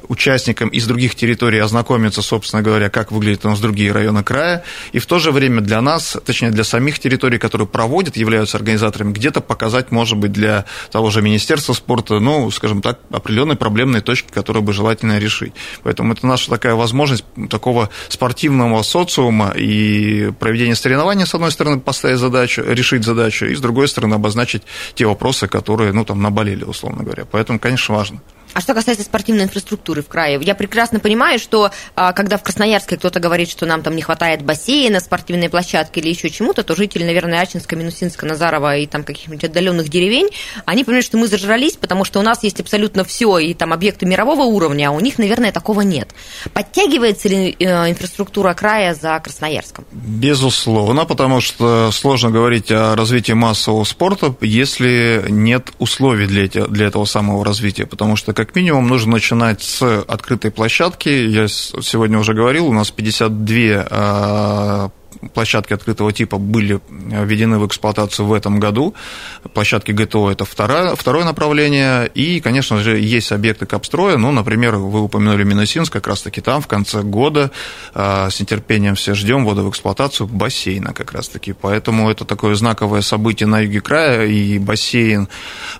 участникам 0.08 0.68
из 0.68 0.86
других 0.86 1.14
территорий 1.14 1.58
ознакомиться, 1.58 2.22
собственно 2.22 2.62
говоря, 2.62 2.88
как 2.88 3.12
выглядят 3.12 3.44
у 3.44 3.48
нас 3.48 3.60
другие 3.60 3.92
районы 3.92 4.22
края, 4.22 4.64
и 4.92 4.98
в 4.98 5.06
то 5.06 5.18
же 5.18 5.32
время 5.32 5.60
для 5.60 5.80
нас, 5.80 6.16
точнее, 6.24 6.50
для 6.50 6.64
самих 6.64 6.98
территорий, 6.98 7.38
которые 7.38 7.68
проводят, 7.68 8.16
являются 8.16 8.56
организаторами, 8.56 9.12
где-то 9.12 9.40
показать, 9.40 9.90
может 9.90 10.18
быть, 10.18 10.32
для 10.32 10.64
того 10.90 11.10
же 11.10 11.22
Министерства 11.22 11.72
спорта, 11.72 12.20
ну, 12.20 12.50
скажем 12.50 12.82
так, 12.82 13.00
определенные 13.10 13.56
проблемные 13.56 14.02
точки, 14.02 14.30
которые 14.30 14.62
бы 14.62 14.72
желательно 14.72 15.18
решить. 15.18 15.52
Поэтому 15.82 16.12
это 16.12 16.26
наша 16.26 16.50
такая 16.50 16.74
возможность 16.74 17.24
такого 17.50 17.90
спортивного 18.08 18.82
социума 18.82 19.52
и 19.56 20.30
проведения 20.38 20.74
соревнований, 20.74 21.26
с 21.26 21.34
одной 21.34 21.50
стороны, 21.50 21.80
поставить 21.80 22.18
задачу, 22.18 22.62
решить 22.66 23.04
задачу, 23.04 23.46
и, 23.46 23.54
с 23.54 23.60
другой 23.60 23.88
стороны, 23.88 24.14
обозначить 24.14 24.62
те 24.94 25.06
вопросы, 25.06 25.48
которые, 25.48 25.92
ну, 25.92 26.04
там, 26.04 26.20
наболели, 26.34 26.64
условно 26.64 27.04
говоря. 27.04 27.24
Поэтому, 27.30 27.58
конечно, 27.60 27.94
важно. 27.94 28.20
А 28.54 28.60
что 28.60 28.72
касается 28.72 29.04
спортивной 29.04 29.44
инфраструктуры 29.44 30.02
в 30.02 30.08
крае, 30.08 30.40
я 30.42 30.54
прекрасно 30.54 31.00
понимаю, 31.00 31.38
что 31.38 31.70
а, 31.96 32.12
когда 32.12 32.38
в 32.38 32.42
Красноярске 32.42 32.96
кто-то 32.96 33.20
говорит, 33.20 33.50
что 33.50 33.66
нам 33.66 33.82
там 33.82 33.96
не 33.96 34.02
хватает 34.02 34.42
бассейна, 34.42 35.00
спортивной 35.00 35.48
площадки 35.48 35.98
или 35.98 36.08
еще 36.08 36.30
чему-то, 36.30 36.62
то 36.62 36.74
жители, 36.76 37.04
наверное, 37.04 37.40
Ачинска, 37.40 37.76
Минусинска, 37.76 38.26
Назарова 38.26 38.76
и 38.76 38.86
там 38.86 39.02
каких-нибудь 39.02 39.44
отдаленных 39.44 39.88
деревень, 39.88 40.30
они 40.64 40.84
понимают, 40.84 41.06
что 41.06 41.18
мы 41.18 41.26
зажрались, 41.26 41.76
потому 41.76 42.04
что 42.04 42.20
у 42.20 42.22
нас 42.22 42.44
есть 42.44 42.60
абсолютно 42.60 43.04
все 43.04 43.38
и 43.38 43.54
там 43.54 43.72
объекты 43.72 44.06
мирового 44.06 44.42
уровня, 44.42 44.88
а 44.88 44.90
у 44.92 45.00
них, 45.00 45.18
наверное, 45.18 45.50
такого 45.50 45.80
нет. 45.80 46.14
Подтягивается 46.52 47.28
ли 47.28 47.56
э, 47.58 47.90
инфраструктура 47.90 48.54
края 48.54 48.94
за 48.94 49.18
Красноярском? 49.18 49.84
Безусловно, 49.92 51.04
потому 51.04 51.40
что 51.40 51.90
сложно 51.92 52.30
говорить 52.30 52.70
о 52.70 52.94
развитии 52.94 53.32
массового 53.32 53.84
спорта, 53.84 54.34
если 54.40 55.24
нет 55.28 55.72
условий 55.78 56.26
для, 56.26 56.86
этого 56.86 57.04
самого 57.04 57.44
развития, 57.44 57.86
потому 57.86 58.16
что, 58.16 58.32
как 58.32 58.43
минимум 58.54 58.88
нужно 58.88 59.12
начинать 59.12 59.62
с 59.62 59.82
открытой 59.82 60.50
площадки. 60.50 61.08
Я 61.08 61.48
сегодня 61.48 62.18
уже 62.18 62.34
говорил, 62.34 62.66
у 62.66 62.72
нас 62.72 62.90
52 62.90 64.90
площадки 65.32 65.72
открытого 65.72 66.12
типа 66.12 66.38
были 66.38 66.80
введены 66.88 67.58
в 67.58 67.66
эксплуатацию 67.66 68.26
в 68.26 68.32
этом 68.32 68.60
году. 68.60 68.94
Площадки 69.52 69.92
ГТО– 69.92 70.30
это 70.32 70.44
второе, 70.44 70.94
второе 70.94 71.24
направление. 71.24 72.10
И, 72.14 72.40
конечно 72.40 72.78
же, 72.78 72.98
есть 72.98 73.32
объекты 73.32 73.66
капстроя. 73.66 74.16
Ну, 74.16 74.32
например, 74.32 74.76
вы 74.76 75.00
упомянули 75.00 75.44
Минусинск, 75.44 75.92
как 75.92 76.06
раз-таки 76.06 76.40
там 76.40 76.60
в 76.60 76.66
конце 76.66 77.02
года 77.02 77.50
а, 77.94 78.28
с 78.30 78.40
нетерпением 78.40 78.94
все 78.94 79.14
ждем 79.14 79.44
ввода 79.44 79.62
в 79.62 79.70
эксплуатацию 79.70 80.26
бассейна 80.26 80.92
как 80.92 81.12
раз-таки. 81.12 81.52
Поэтому 81.52 82.10
это 82.10 82.24
такое 82.24 82.54
знаковое 82.54 83.02
событие 83.02 83.46
на 83.46 83.60
юге 83.60 83.80
края, 83.80 84.26
и 84.26 84.58
бассейн 84.58 85.28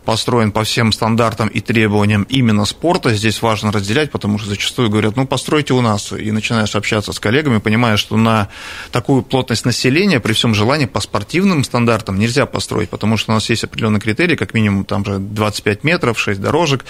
построен 0.05 0.53
по 0.53 0.63
всем 0.65 0.93
стандартам 0.93 1.49
и 1.49 1.61
требованиям 1.61 2.27
именно 2.29 2.65
спорта. 2.65 3.15
Здесь 3.15 3.43
важно 3.43 3.73
разделять, 3.73 4.11
потому 4.11 4.39
что 4.39 4.49
зачастую 4.49 4.91
говорят, 4.91 5.17
ну, 5.17 5.27
постройте 5.27 5.75
у 5.75 5.81
нас. 5.81 6.13
И 6.13 6.31
начинаешь 6.31 6.77
общаться 6.77 7.13
с 7.13 7.19
коллегами, 7.19 7.59
понимая, 7.59 7.97
что 7.97 8.17
на 8.17 8.49
такую 8.93 9.23
плотность 9.29 9.65
населения 9.65 10.21
при 10.21 10.33
всем 10.33 10.55
желании 10.55 10.87
по 10.87 11.01
спортивным 11.01 11.65
стандартам 11.65 12.19
нельзя 12.19 12.47
построить, 12.47 12.91
потому 12.91 13.17
что 13.17 13.33
у 13.33 13.35
нас 13.35 13.49
есть 13.51 13.65
определенные 13.65 14.01
критерии, 14.01 14.37
как 14.37 14.55
минимум 14.55 14.85
там 14.85 15.05
же 15.05 15.19
25 15.19 15.85
метров, 15.85 16.19
6 16.19 16.41
дорожек, 16.41 16.85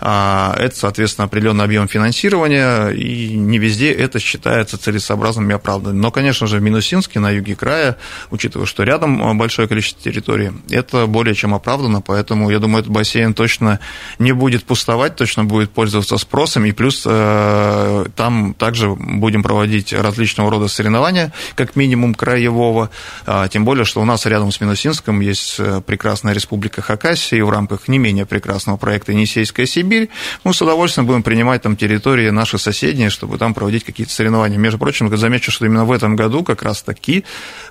а, 0.00 0.54
это, 0.58 0.76
соответственно, 0.76 1.26
определенный 1.26 1.64
объем 1.64 1.88
финансирования, 1.88 2.88
и 2.88 3.34
не 3.36 3.58
везде 3.58 3.92
это 3.92 4.18
считается 4.18 4.78
целесообразным 4.78 5.50
и 5.50 5.54
оправданным. 5.54 6.00
Но, 6.00 6.10
конечно 6.10 6.46
же, 6.46 6.58
в 6.58 6.62
Минусинске, 6.62 7.20
на 7.20 7.30
юге 7.30 7.54
края, 7.54 7.96
учитывая, 8.30 8.66
что 8.66 8.82
рядом 8.84 9.36
большое 9.38 9.68
количество 9.68 10.02
территорий, 10.02 10.52
это 10.70 11.06
более 11.06 11.34
чем 11.34 11.54
оправдано, 11.54 12.00
поэтому, 12.00 12.50
я 12.50 12.58
думаю, 12.58 12.80
этот 12.80 12.92
бассейн 12.92 13.34
точно 13.34 13.80
не 14.18 14.32
будет 14.32 14.64
пустовать, 14.64 15.16
точно 15.16 15.44
будет 15.44 15.70
пользоваться 15.70 16.18
спросом, 16.18 16.64
и 16.64 16.72
плюс 16.72 17.02
э, 17.06 18.06
там 18.16 18.54
также 18.54 18.90
будем 18.90 19.42
проводить 19.42 19.92
различного 19.92 20.50
рода 20.50 20.68
соревнования, 20.68 21.32
как 21.54 21.71
минимум 21.76 22.14
краевого, 22.14 22.90
а, 23.26 23.48
тем 23.48 23.64
более, 23.64 23.84
что 23.84 24.00
у 24.02 24.04
нас 24.04 24.26
рядом 24.26 24.52
с 24.52 24.60
Минусинском 24.60 25.20
есть 25.20 25.56
э, 25.58 25.80
прекрасная 25.84 26.34
республика 26.34 26.82
Хакасия, 26.82 27.38
и 27.38 27.42
в 27.42 27.50
рамках 27.50 27.88
не 27.88 27.98
менее 27.98 28.26
прекрасного 28.26 28.76
проекта 28.76 29.12
«Енисейская 29.12 29.66
Сибирь» 29.66 30.10
мы 30.44 30.52
с 30.52 30.60
удовольствием 30.60 31.06
будем 31.06 31.22
принимать 31.22 31.62
там 31.62 31.76
территории 31.76 32.30
наши 32.30 32.58
соседние, 32.58 33.10
чтобы 33.10 33.38
там 33.38 33.54
проводить 33.54 33.84
какие-то 33.84 34.12
соревнования. 34.12 34.58
Между 34.58 34.78
прочим, 34.78 35.08
замечу, 35.16 35.52
что 35.52 35.66
именно 35.66 35.84
в 35.84 35.92
этом 35.92 36.16
году 36.16 36.42
как 36.42 36.62
раз-таки 36.62 37.24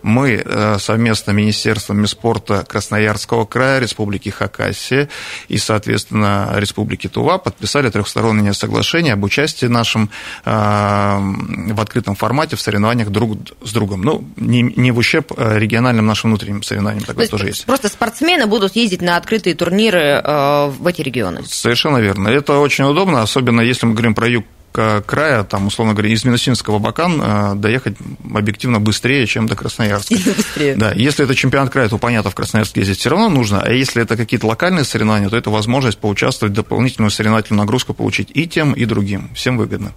мы 0.04 0.42
э, 0.44 0.78
совместно 0.80 1.32
Министерством 1.32 2.08
спорта 2.08 2.64
Красноярского 2.68 3.46
края, 3.46 3.80
Республики 3.80 4.30
Хакасия 4.30 5.10
и, 5.50 5.58
соответственно, 5.58 6.50
Республики 6.56 7.08
Тува 7.08 7.38
подписали 7.38 7.90
трехстороннее 7.90 8.54
соглашение 8.54 9.14
об 9.14 9.24
участии 9.24 9.66
нашем 9.66 10.10
э, 10.46 10.50
в 10.52 11.82
открытом 11.82 12.16
формате 12.16 12.56
в 12.56 12.62
соревнованиях 12.62 13.10
друг 13.10 13.38
с 13.64 13.74
другом 13.74 13.91
другом. 13.92 14.02
Ну, 14.02 14.24
не, 14.38 14.62
не 14.62 14.92
в 14.92 14.98
ущерб 14.98 15.32
э, 15.38 15.58
региональным 15.58 16.06
нашим 16.06 16.32
внутренним 16.32 16.64
соревнованиям, 16.64 17.06
такое 17.06 17.26
То 17.26 17.32
тоже 17.32 17.48
есть. 17.48 17.66
Просто 17.66 17.90
спортсмены 17.90 18.48
будут 18.48 18.76
ездить 18.76 19.02
на 19.02 19.18
открытые 19.18 19.56
турниры 19.56 20.22
э, 20.24 20.68
в 20.68 20.88
эти 20.88 21.02
регионы. 21.02 21.44
Совершенно 21.46 21.98
верно. 21.98 22.28
Это 22.30 22.58
очень 22.60 22.86
удобно, 22.86 23.22
особенно 23.22 23.62
если 23.62 23.86
мы 23.86 23.94
говорим 23.94 24.16
про 24.16 24.28
юг 24.28 24.46
края, 24.72 25.44
там, 25.44 25.68
условно 25.68 25.94
говоря, 25.94 26.10
из 26.10 26.24
Минусинского 26.24 26.76
в 26.76 26.78
Абакан 26.78 27.22
э, 27.22 27.56
доехать 27.56 27.96
объективно 28.34 28.80
быстрее, 28.80 29.26
чем 29.28 29.48
до 29.48 29.56
Красноярска. 29.56 30.16
быстрее. 30.16 30.76
Да, 30.76 30.92
если 30.92 31.26
это 31.26 31.36
чемпионат 31.36 31.72
края, 31.72 31.90
то, 31.90 31.98
понятно, 31.98 32.32
в 32.32 32.36
Красноярск 32.36 32.78
ездить 32.78 33.00
все 33.00 33.10
равно 33.10 33.30
нужно, 33.30 33.62
а 33.62 33.72
если 33.72 34.02
это 34.02 34.18
какие-то 34.18 34.48
локальные 34.48 34.86
соревнования, 34.86 35.30
то 35.30 35.38
это 35.38 35.50
возможность 35.50 35.98
поучаствовать, 35.98 36.54
дополнительную 36.54 37.12
соревновательную 37.12 37.64
нагрузку 37.64 37.94
получить 37.94 38.32
и 38.34 38.48
тем, 38.48 38.74
и 38.74 38.86
другим. 38.86 39.30
Всем 39.34 39.58
выгодно. 39.58 39.94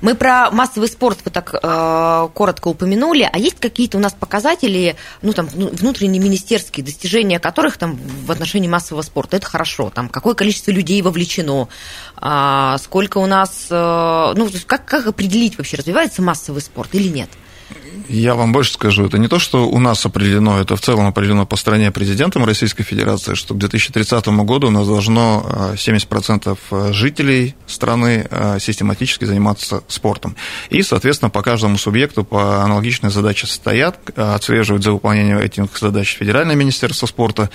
Мы 0.00 0.14
про 0.14 0.50
массовый 0.50 0.88
спорт 0.88 1.18
вы 1.24 1.30
так 1.30 1.54
э, 1.54 2.28
коротко 2.34 2.68
упомянули, 2.68 3.28
а 3.30 3.38
есть 3.38 3.58
какие-то 3.60 3.98
у 3.98 4.00
нас 4.00 4.12
показатели, 4.12 4.96
ну 5.22 5.32
там 5.32 5.48
ну, 5.54 5.68
внутренние 5.68 6.22
министерские 6.22 6.84
достижения 6.84 7.38
которых 7.38 7.76
там 7.76 7.98
в 8.26 8.30
отношении 8.30 8.68
массового 8.68 9.02
спорта? 9.02 9.36
Это 9.36 9.46
хорошо, 9.46 9.90
там 9.94 10.08
какое 10.08 10.34
количество 10.34 10.70
людей 10.70 11.00
вовлечено, 11.02 11.68
э, 12.20 12.76
сколько 12.82 13.18
у 13.18 13.26
нас, 13.26 13.66
э, 13.70 13.74
ну 14.36 14.48
как, 14.66 14.84
как 14.84 15.06
определить 15.06 15.58
вообще, 15.58 15.76
развивается 15.76 16.22
массовый 16.22 16.62
спорт 16.62 16.94
или 16.94 17.08
нет? 17.08 17.28
Я 18.08 18.34
вам 18.34 18.52
больше 18.52 18.72
скажу, 18.72 19.04
это 19.04 19.18
не 19.18 19.28
то, 19.28 19.38
что 19.38 19.68
у 19.68 19.78
нас 19.78 20.04
определено, 20.06 20.58
это 20.58 20.76
в 20.76 20.80
целом 20.80 21.06
определено 21.06 21.44
по 21.44 21.56
стране 21.56 21.90
президентом 21.90 22.44
Российской 22.44 22.82
Федерации, 22.82 23.34
что 23.34 23.54
к 23.54 23.58
2030 23.58 24.26
году 24.28 24.68
у 24.68 24.70
нас 24.70 24.86
должно 24.86 25.46
70% 25.74 26.58
э, 26.70 26.92
жителей 26.92 27.54
страны 27.66 28.26
э, 28.30 28.58
систематически 28.60 29.26
заниматься 29.26 29.82
спортом. 29.88 30.36
И, 30.70 30.82
соответственно, 30.82 31.28
по 31.28 31.42
каждому 31.42 31.76
субъекту 31.76 32.24
по 32.24 32.64
аналогичной 32.64 33.10
задаче 33.10 33.46
стоят, 33.46 33.98
э, 34.16 34.34
отслеживают 34.34 34.84
за 34.84 34.92
выполнением 34.92 35.38
этих 35.38 35.76
задач 35.78 36.16
Федеральное 36.16 36.56
министерство 36.56 37.06
спорта. 37.06 37.50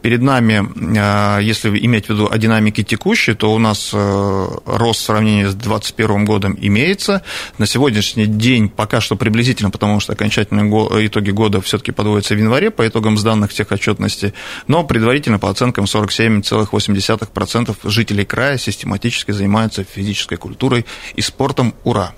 Перед 0.00 0.22
нами, 0.22 1.42
если 1.42 1.68
иметь 1.84 2.06
в 2.06 2.10
виду 2.10 2.28
о 2.30 2.38
динамике 2.38 2.82
текущей, 2.82 3.34
то 3.34 3.52
у 3.52 3.58
нас 3.58 3.90
рост 3.92 5.00
в 5.00 5.04
сравнении 5.04 5.44
с 5.44 5.54
2021 5.54 6.24
годом 6.24 6.56
имеется. 6.60 7.22
На 7.58 7.66
сегодняшний 7.66 8.26
день 8.26 8.68
пока 8.68 9.00
что 9.00 9.16
приблизительно, 9.16 9.70
потому 9.78 10.00
что 10.00 10.12
окончательные 10.12 11.06
итоги 11.06 11.30
года 11.30 11.60
все-таки 11.60 11.92
подводятся 11.92 12.34
в 12.34 12.38
январе 12.38 12.72
по 12.72 12.86
итогам 12.86 13.16
сданных 13.16 13.54
техотчетности, 13.54 14.34
но 14.66 14.82
предварительно 14.82 15.38
по 15.38 15.48
оценкам 15.48 15.84
47,8% 15.84 17.76
жителей 17.84 18.24
края 18.24 18.58
систематически 18.58 19.30
занимаются 19.30 19.84
физической 19.84 20.36
культурой 20.36 20.84
и 21.14 21.22
спортом. 21.22 21.74
Ура! 21.84 22.12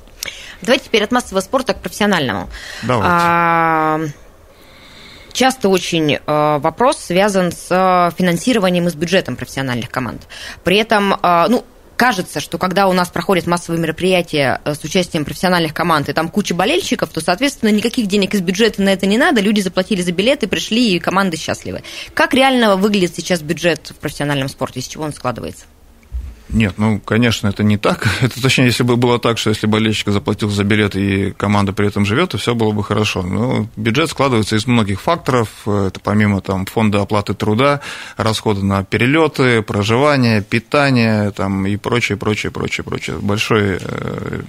Давайте 0.62 0.86
теперь 0.86 1.04
от 1.04 1.12
массового 1.12 1.42
спорта 1.42 1.74
к 1.74 1.80
профессиональному. 1.80 2.48
Давайте. 2.82 3.08
А, 3.10 4.00
часто 5.32 5.68
очень 5.68 6.14
э, 6.14 6.58
вопрос 6.58 6.98
связан 6.98 7.52
с 7.52 7.66
э, 7.70 8.10
финансированием 8.16 8.86
и 8.88 8.90
с 8.90 8.94
бюджетом 8.94 9.36
профессиональных 9.36 9.90
команд. 9.90 10.22
При 10.64 10.76
этом, 10.76 11.14
э, 11.14 11.46
ну, 11.48 11.64
кажется, 12.00 12.40
что 12.40 12.56
когда 12.56 12.88
у 12.88 12.94
нас 12.94 13.10
проходят 13.10 13.46
массовые 13.46 13.78
мероприятия 13.78 14.62
э, 14.64 14.72
с 14.72 14.82
участием 14.84 15.26
профессиональных 15.26 15.74
команд, 15.74 16.08
и 16.08 16.14
там 16.14 16.30
куча 16.30 16.54
болельщиков, 16.54 17.10
то, 17.10 17.20
соответственно, 17.20 17.68
никаких 17.68 18.06
денег 18.06 18.32
из 18.32 18.40
бюджета 18.40 18.80
на 18.80 18.88
это 18.88 19.04
не 19.04 19.18
надо, 19.18 19.42
люди 19.42 19.60
заплатили 19.60 20.00
за 20.00 20.12
билеты, 20.12 20.48
пришли, 20.48 20.94
и 20.94 20.98
команды 20.98 21.36
счастливы. 21.36 21.82
Как 22.14 22.32
реально 22.32 22.76
выглядит 22.76 23.14
сейчас 23.14 23.42
бюджет 23.42 23.90
в 23.90 23.96
профессиональном 23.96 24.48
спорте, 24.48 24.80
из 24.80 24.88
чего 24.88 25.04
он 25.04 25.12
складывается? 25.12 25.66
Нет, 26.52 26.74
ну, 26.78 26.98
конечно, 26.98 27.48
это 27.48 27.62
не 27.62 27.76
так. 27.76 28.08
Это 28.20 28.42
точнее, 28.42 28.66
если 28.66 28.82
бы 28.82 28.96
было 28.96 29.18
так, 29.18 29.38
что 29.38 29.50
если 29.50 29.66
болельщик 29.66 30.08
заплатил 30.08 30.50
за 30.50 30.64
билет 30.64 30.96
и 30.96 31.32
команда 31.32 31.72
при 31.72 31.86
этом 31.86 32.04
живет, 32.04 32.30
то 32.30 32.38
все 32.38 32.54
было 32.54 32.72
бы 32.72 32.82
хорошо. 32.82 33.22
Но 33.22 33.68
бюджет 33.76 34.10
складывается 34.10 34.56
из 34.56 34.66
многих 34.66 35.00
факторов. 35.00 35.48
Это 35.66 36.00
помимо 36.02 36.40
там, 36.40 36.66
фонда 36.66 37.02
оплаты 37.02 37.34
труда, 37.34 37.80
расходы 38.16 38.64
на 38.64 38.82
перелеты, 38.82 39.62
проживание, 39.62 40.42
питание 40.42 41.30
там, 41.30 41.66
и 41.66 41.76
прочее, 41.76 42.18
прочее, 42.18 42.50
прочее, 42.50 42.84
прочее. 42.84 43.16
Большой 43.20 43.78
э, 43.80 44.42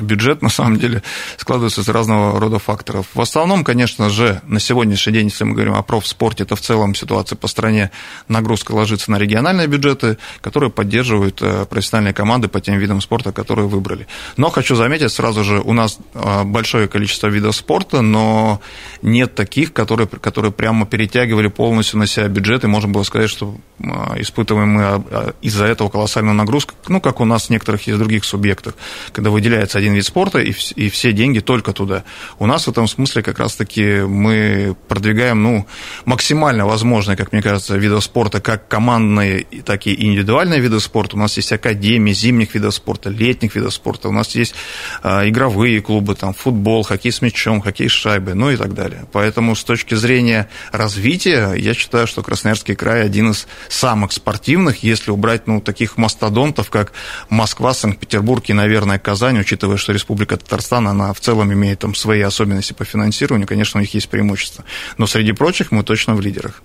бюджет, 0.00 0.40
на 0.42 0.48
самом 0.48 0.78
деле, 0.78 1.02
складывается 1.36 1.82
из 1.82 1.88
разного 1.88 2.40
рода 2.40 2.58
факторов. 2.58 3.06
В 3.12 3.20
основном, 3.20 3.64
конечно 3.64 4.08
же, 4.08 4.40
на 4.46 4.60
сегодняшний 4.60 5.12
день, 5.12 5.26
если 5.26 5.44
мы 5.44 5.52
говорим 5.52 5.74
о 5.74 5.82
профспорте, 5.82 6.44
это 6.44 6.56
в 6.56 6.60
целом 6.60 6.94
ситуация 6.94 7.36
по 7.36 7.48
стране, 7.48 7.90
нагрузка 8.28 8.72
ложится 8.72 9.10
на 9.10 9.18
региональные 9.18 9.66
бюджеты, 9.66 10.16
которые 10.40 10.70
поддерживают 10.70 11.33
э, 11.42 11.66
профессиональные 11.68 12.14
команды 12.14 12.48
по 12.48 12.60
тем 12.60 12.78
видам 12.78 13.00
спорта, 13.00 13.32
которые 13.32 13.66
выбрали. 13.66 14.06
Но 14.36 14.50
хочу 14.50 14.74
заметить 14.74 15.12
сразу 15.12 15.44
же, 15.44 15.60
у 15.60 15.72
нас 15.72 15.98
э, 16.14 16.44
большое 16.44 16.88
количество 16.88 17.28
видов 17.28 17.56
спорта, 17.56 18.00
но 18.00 18.60
нет 19.02 19.34
таких, 19.34 19.72
которые, 19.72 20.06
которые 20.06 20.52
прямо 20.52 20.86
перетягивали 20.86 21.48
полностью 21.48 21.98
на 21.98 22.06
себя 22.06 22.28
бюджет, 22.28 22.64
и 22.64 22.66
можно 22.66 22.90
было 22.90 23.02
сказать, 23.02 23.30
что 23.30 23.56
э, 23.78 23.84
испытываем 24.16 24.68
мы 24.68 25.04
из-за 25.42 25.66
этого 25.66 25.88
колоссальную 25.88 26.34
нагрузку, 26.34 26.74
ну, 26.88 27.00
как 27.00 27.20
у 27.20 27.24
нас 27.24 27.46
в 27.46 27.50
некоторых 27.50 27.86
из 27.86 27.98
других 27.98 28.24
субъектов, 28.24 28.74
когда 29.12 29.30
выделяется 29.30 29.78
один 29.78 29.94
вид 29.94 30.04
спорта, 30.04 30.38
и, 30.38 30.54
и 30.76 30.88
все 30.88 31.12
деньги 31.12 31.40
только 31.40 31.72
туда. 31.72 32.04
У 32.38 32.46
нас 32.46 32.66
в 32.66 32.70
этом 32.70 32.88
смысле 32.88 33.22
как 33.22 33.38
раз-таки 33.38 34.00
мы 34.00 34.76
продвигаем, 34.88 35.42
ну, 35.42 35.66
максимально 36.04 36.66
возможные, 36.66 37.16
как 37.16 37.32
мне 37.32 37.42
кажется, 37.42 37.76
виды 37.76 38.00
спорта, 38.00 38.40
как 38.40 38.68
командные, 38.68 39.46
так 39.64 39.86
и 39.86 39.94
индивидуальные 39.94 40.60
виды 40.60 40.80
спорта. 40.80 41.16
Нас 41.24 41.38
есть 41.38 41.52
академии 41.52 42.12
зимних 42.12 42.54
видов 42.54 42.74
спорта, 42.74 43.08
летних 43.08 43.54
видов 43.54 43.72
спорта. 43.72 44.10
У 44.10 44.12
нас 44.12 44.34
есть 44.34 44.54
а, 45.02 45.26
игровые 45.26 45.80
клубы, 45.80 46.14
там, 46.14 46.34
футбол, 46.34 46.82
хоккей 46.82 47.12
с 47.12 47.22
мячом, 47.22 47.62
хоккей 47.62 47.88
с 47.88 47.92
шайбой, 47.92 48.34
ну 48.34 48.50
и 48.50 48.56
так 48.56 48.74
далее. 48.74 49.06
Поэтому 49.10 49.56
с 49.56 49.64
точки 49.64 49.94
зрения 49.94 50.50
развития, 50.70 51.54
я 51.54 51.72
считаю, 51.72 52.06
что 52.06 52.22
Красноярский 52.22 52.74
край 52.74 53.06
один 53.06 53.30
из 53.30 53.46
самых 53.70 54.12
спортивных, 54.12 54.82
если 54.82 55.10
убрать, 55.12 55.46
ну, 55.46 55.62
таких 55.62 55.96
мастодонтов, 55.96 56.68
как 56.68 56.92
Москва, 57.30 57.72
Санкт-Петербург 57.72 58.44
и, 58.48 58.52
наверное, 58.52 58.98
Казань, 58.98 59.40
учитывая, 59.40 59.78
что 59.78 59.92
Республика 59.92 60.36
Татарстан, 60.36 60.86
она 60.88 61.14
в 61.14 61.20
целом 61.20 61.54
имеет 61.54 61.78
там 61.78 61.94
свои 61.94 62.20
особенности 62.20 62.74
по 62.74 62.84
финансированию, 62.84 63.48
конечно, 63.48 63.78
у 63.78 63.80
них 63.80 63.94
есть 63.94 64.10
преимущества. 64.10 64.64
Но 64.98 65.06
среди 65.06 65.32
прочих 65.32 65.72
мы 65.72 65.84
точно 65.84 66.14
в 66.14 66.20
лидерах. 66.20 66.62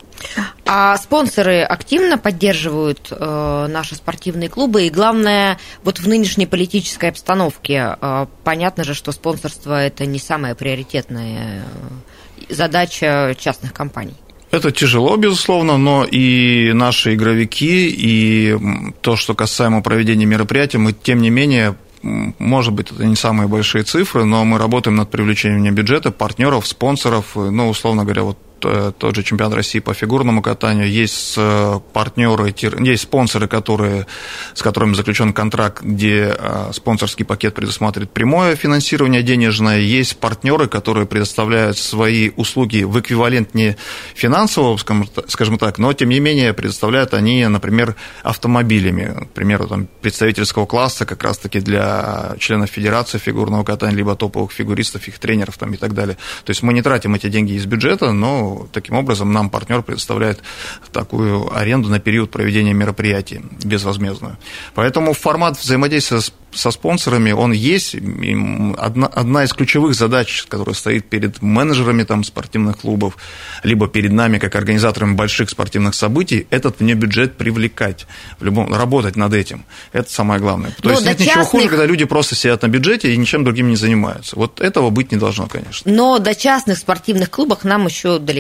А 0.66 0.98
спонсоры 0.98 1.62
активно 1.62 2.18
поддерживают 2.18 3.08
э, 3.12 3.68
наши 3.70 3.96
спортивные 3.96 4.50
клубы, 4.50 4.86
и 4.86 4.90
главное, 4.90 5.58
вот 5.84 6.00
в 6.00 6.08
нынешней 6.08 6.46
политической 6.46 7.10
обстановке, 7.10 7.98
э, 8.00 8.26
понятно 8.44 8.84
же, 8.84 8.94
что 8.94 9.12
спонсорство 9.12 9.84
это 9.84 10.06
не 10.06 10.20
самая 10.20 10.54
приоритетная 10.54 11.64
э, 11.64 12.54
задача 12.54 13.36
частных 13.40 13.74
компаний. 13.74 14.14
Это 14.52 14.72
тяжело, 14.72 15.16
безусловно, 15.16 15.78
но 15.78 16.06
и 16.06 16.72
наши 16.74 17.14
игровики, 17.14 17.88
и 17.88 18.58
то, 19.02 19.16
что 19.16 19.36
касаемо 19.36 19.82
проведения 19.82 20.26
мероприятий, 20.26 20.78
мы, 20.78 20.94
тем 20.94 21.22
не 21.22 21.30
менее, 21.30 21.76
может 22.02 22.74
быть, 22.74 22.92
это 22.92 23.06
не 23.06 23.16
самые 23.16 23.48
большие 23.48 23.84
цифры, 23.84 24.24
но 24.26 24.46
мы 24.46 24.58
работаем 24.58 24.96
над 24.96 25.12
привлечением 25.12 25.76
бюджета, 25.76 26.12
партнеров, 26.12 26.66
спонсоров, 26.66 27.36
ну, 27.36 27.70
условно 27.70 28.04
говоря, 28.04 28.24
вот 28.24 28.38
тот 28.62 29.16
же 29.16 29.24
чемпионат 29.24 29.54
России 29.54 29.80
по 29.80 29.94
фигурному 29.94 30.42
катанию, 30.42 30.90
есть 30.90 31.36
э, 31.38 31.80
партнеры, 31.94 32.54
есть 32.80 33.04
спонсоры, 33.04 33.48
которые, 33.48 34.08
с 34.54 34.62
которыми 34.62 34.94
заключен 34.94 35.34
контракт, 35.34 35.82
где 35.84 36.36
э, 36.38 36.72
спонсорский 36.74 37.26
пакет 37.26 37.56
предусматривает 37.56 38.12
прямое 38.12 38.56
финансирование 38.56 39.24
денежное, 39.24 39.80
есть 39.80 40.18
партнеры, 40.18 40.68
которые 40.68 41.06
предоставляют 41.06 41.78
свои 41.78 42.32
услуги 42.36 42.84
в 42.84 43.00
эквивалент 43.00 43.54
не 43.54 43.78
финансового, 44.16 44.78
скажем 45.28 45.58
так, 45.58 45.78
но 45.78 45.94
тем 45.94 46.10
не 46.10 46.20
менее 46.20 46.54
предоставляют 46.54 47.14
они, 47.14 47.46
например, 47.48 47.96
автомобилями, 48.24 49.26
к 49.26 49.30
примеру, 49.30 49.68
там, 49.68 49.88
представительского 50.02 50.66
класса 50.66 51.06
как 51.06 51.24
раз-таки 51.24 51.60
для 51.60 52.36
членов 52.40 52.70
Федерации 52.70 53.18
фигурного 53.18 53.64
катания, 53.64 53.96
либо 53.96 54.16
топовых 54.16 54.52
фигуристов, 54.52 55.08
их 55.08 55.20
тренеров 55.20 55.58
там, 55.58 55.74
и 55.74 55.78
так 55.78 55.94
далее. 55.94 56.18
То 56.46 56.52
есть 56.52 56.64
мы 56.64 56.74
не 56.74 56.82
тратим 56.82 57.16
эти 57.16 57.30
деньги 57.30 57.54
из 57.54 57.66
бюджета, 57.66 58.12
но 58.12 58.49
таким 58.72 58.96
образом 58.96 59.32
нам 59.32 59.50
партнер 59.50 59.82
предоставляет 59.82 60.42
такую 60.92 61.56
аренду 61.56 61.90
на 61.90 62.00
период 62.00 62.32
проведения 62.32 62.74
мероприятий 62.74 63.42
безвозмездную. 63.64 64.38
Поэтому 64.76 65.14
формат 65.14 65.58
взаимодействия 65.58 66.22
с 66.22 66.34
со 66.52 66.72
спонсорами, 66.72 67.32
он 67.32 67.52
есть. 67.52 67.96
Одна, 67.96 69.08
одна 69.08 69.44
из 69.44 69.54
ключевых 69.54 69.94
задач, 69.94 70.46
которая 70.48 70.76
стоит 70.76 71.10
перед 71.10 71.42
менеджерами 71.42 72.04
там, 72.04 72.24
спортивных 72.24 72.80
клубов, 72.80 73.18
либо 73.64 73.88
перед 73.88 74.12
нами, 74.12 74.40
как 74.40 74.56
организаторами 74.56 75.14
больших 75.14 75.50
спортивных 75.50 75.96
событий, 75.96 76.48
этот 76.50 76.80
вне 76.80 76.94
бюджет 76.94 77.38
привлекать, 77.38 78.08
в 78.40 78.44
любом, 78.44 78.74
работать 78.74 79.16
над 79.16 79.34
этим. 79.34 79.66
Это 79.92 80.12
самое 80.12 80.40
главное. 80.40 80.72
То 80.72 80.90
Но 80.90 80.92
есть 80.92 81.04
нет 81.04 81.18
частных... 81.18 81.28
ничего 81.28 81.46
хуже, 81.46 81.70
когда 81.70 81.86
люди 81.86 82.06
просто 82.06 82.36
сидят 82.36 82.62
на 82.62 82.68
бюджете 82.68 83.14
и 83.14 83.18
ничем 83.18 83.44
другим 83.44 83.70
не 83.70 83.76
занимаются. 83.76 84.36
Вот 84.36 84.60
этого 84.60 84.90
быть 84.90 85.12
не 85.12 85.18
должно, 85.18 85.48
конечно. 85.48 85.92
Но 85.92 86.20
до 86.20 86.34
частных 86.36 86.78
спортивных 86.78 87.30
клубов 87.30 87.64
нам 87.64 87.86
еще 87.86 88.20
далеко. 88.20 88.39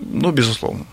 Ну, 0.00 0.32
безусловно. 0.32 0.84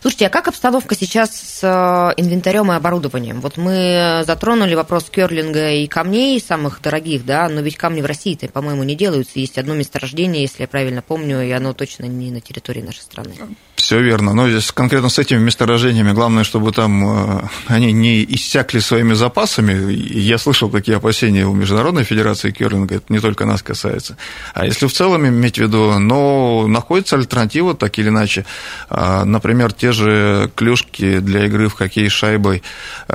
Слушайте, 0.00 0.26
а 0.26 0.30
как 0.30 0.48
обстановка 0.48 0.94
сейчас 0.94 1.30
с 1.34 1.60
э, 1.62 2.20
инвентарем 2.20 2.70
и 2.72 2.74
оборудованием? 2.74 3.40
Вот 3.40 3.56
мы 3.56 4.22
затронули 4.26 4.74
вопрос 4.74 5.04
керлинга 5.10 5.70
и 5.70 5.86
камней 5.86 6.40
самых 6.40 6.82
дорогих, 6.82 7.24
да, 7.24 7.48
но 7.48 7.60
ведь 7.60 7.76
камни 7.76 8.02
в 8.02 8.06
России-то, 8.06 8.48
по-моему, 8.48 8.82
не 8.82 8.94
делаются. 8.94 9.38
Есть 9.38 9.58
одно 9.58 9.74
месторождение, 9.74 10.42
если 10.42 10.62
я 10.62 10.68
правильно 10.68 11.02
помню, 11.02 11.42
и 11.42 11.50
оно 11.50 11.72
точно 11.72 12.04
не 12.06 12.30
на 12.30 12.40
территории 12.40 12.82
нашей 12.82 13.02
страны 13.02 13.34
все 13.76 14.00
верно. 14.00 14.32
Но 14.32 14.48
здесь 14.48 14.72
конкретно 14.72 15.08
с 15.10 15.18
этими 15.18 15.38
месторождениями 15.38 16.12
главное, 16.12 16.44
чтобы 16.44 16.72
там 16.72 17.38
э, 17.38 17.48
они 17.68 17.92
не 17.92 18.24
иссякли 18.24 18.80
своими 18.80 19.14
запасами. 19.14 19.92
Я 19.92 20.38
слышал 20.38 20.70
такие 20.70 20.96
опасения 20.96 21.46
у 21.46 21.52
Международной 21.52 22.04
Федерации 22.04 22.50
Керлинга, 22.50 22.96
это 22.96 23.12
не 23.12 23.20
только 23.20 23.44
нас 23.44 23.62
касается. 23.62 24.16
А 24.54 24.66
если 24.66 24.86
в 24.86 24.92
целом 24.92 25.26
иметь 25.26 25.58
в 25.58 25.62
виду, 25.62 25.98
но 25.98 26.66
находится 26.66 27.16
альтернатива, 27.16 27.74
так 27.74 27.98
или 27.98 28.08
иначе. 28.08 28.44
А, 28.88 29.24
например, 29.24 29.72
те 29.72 29.92
же 29.92 30.50
клюшки 30.54 31.18
для 31.18 31.44
игры 31.44 31.68
в 31.68 31.74
хоккей 31.74 32.08
с 32.08 32.12
шайбой 32.12 32.62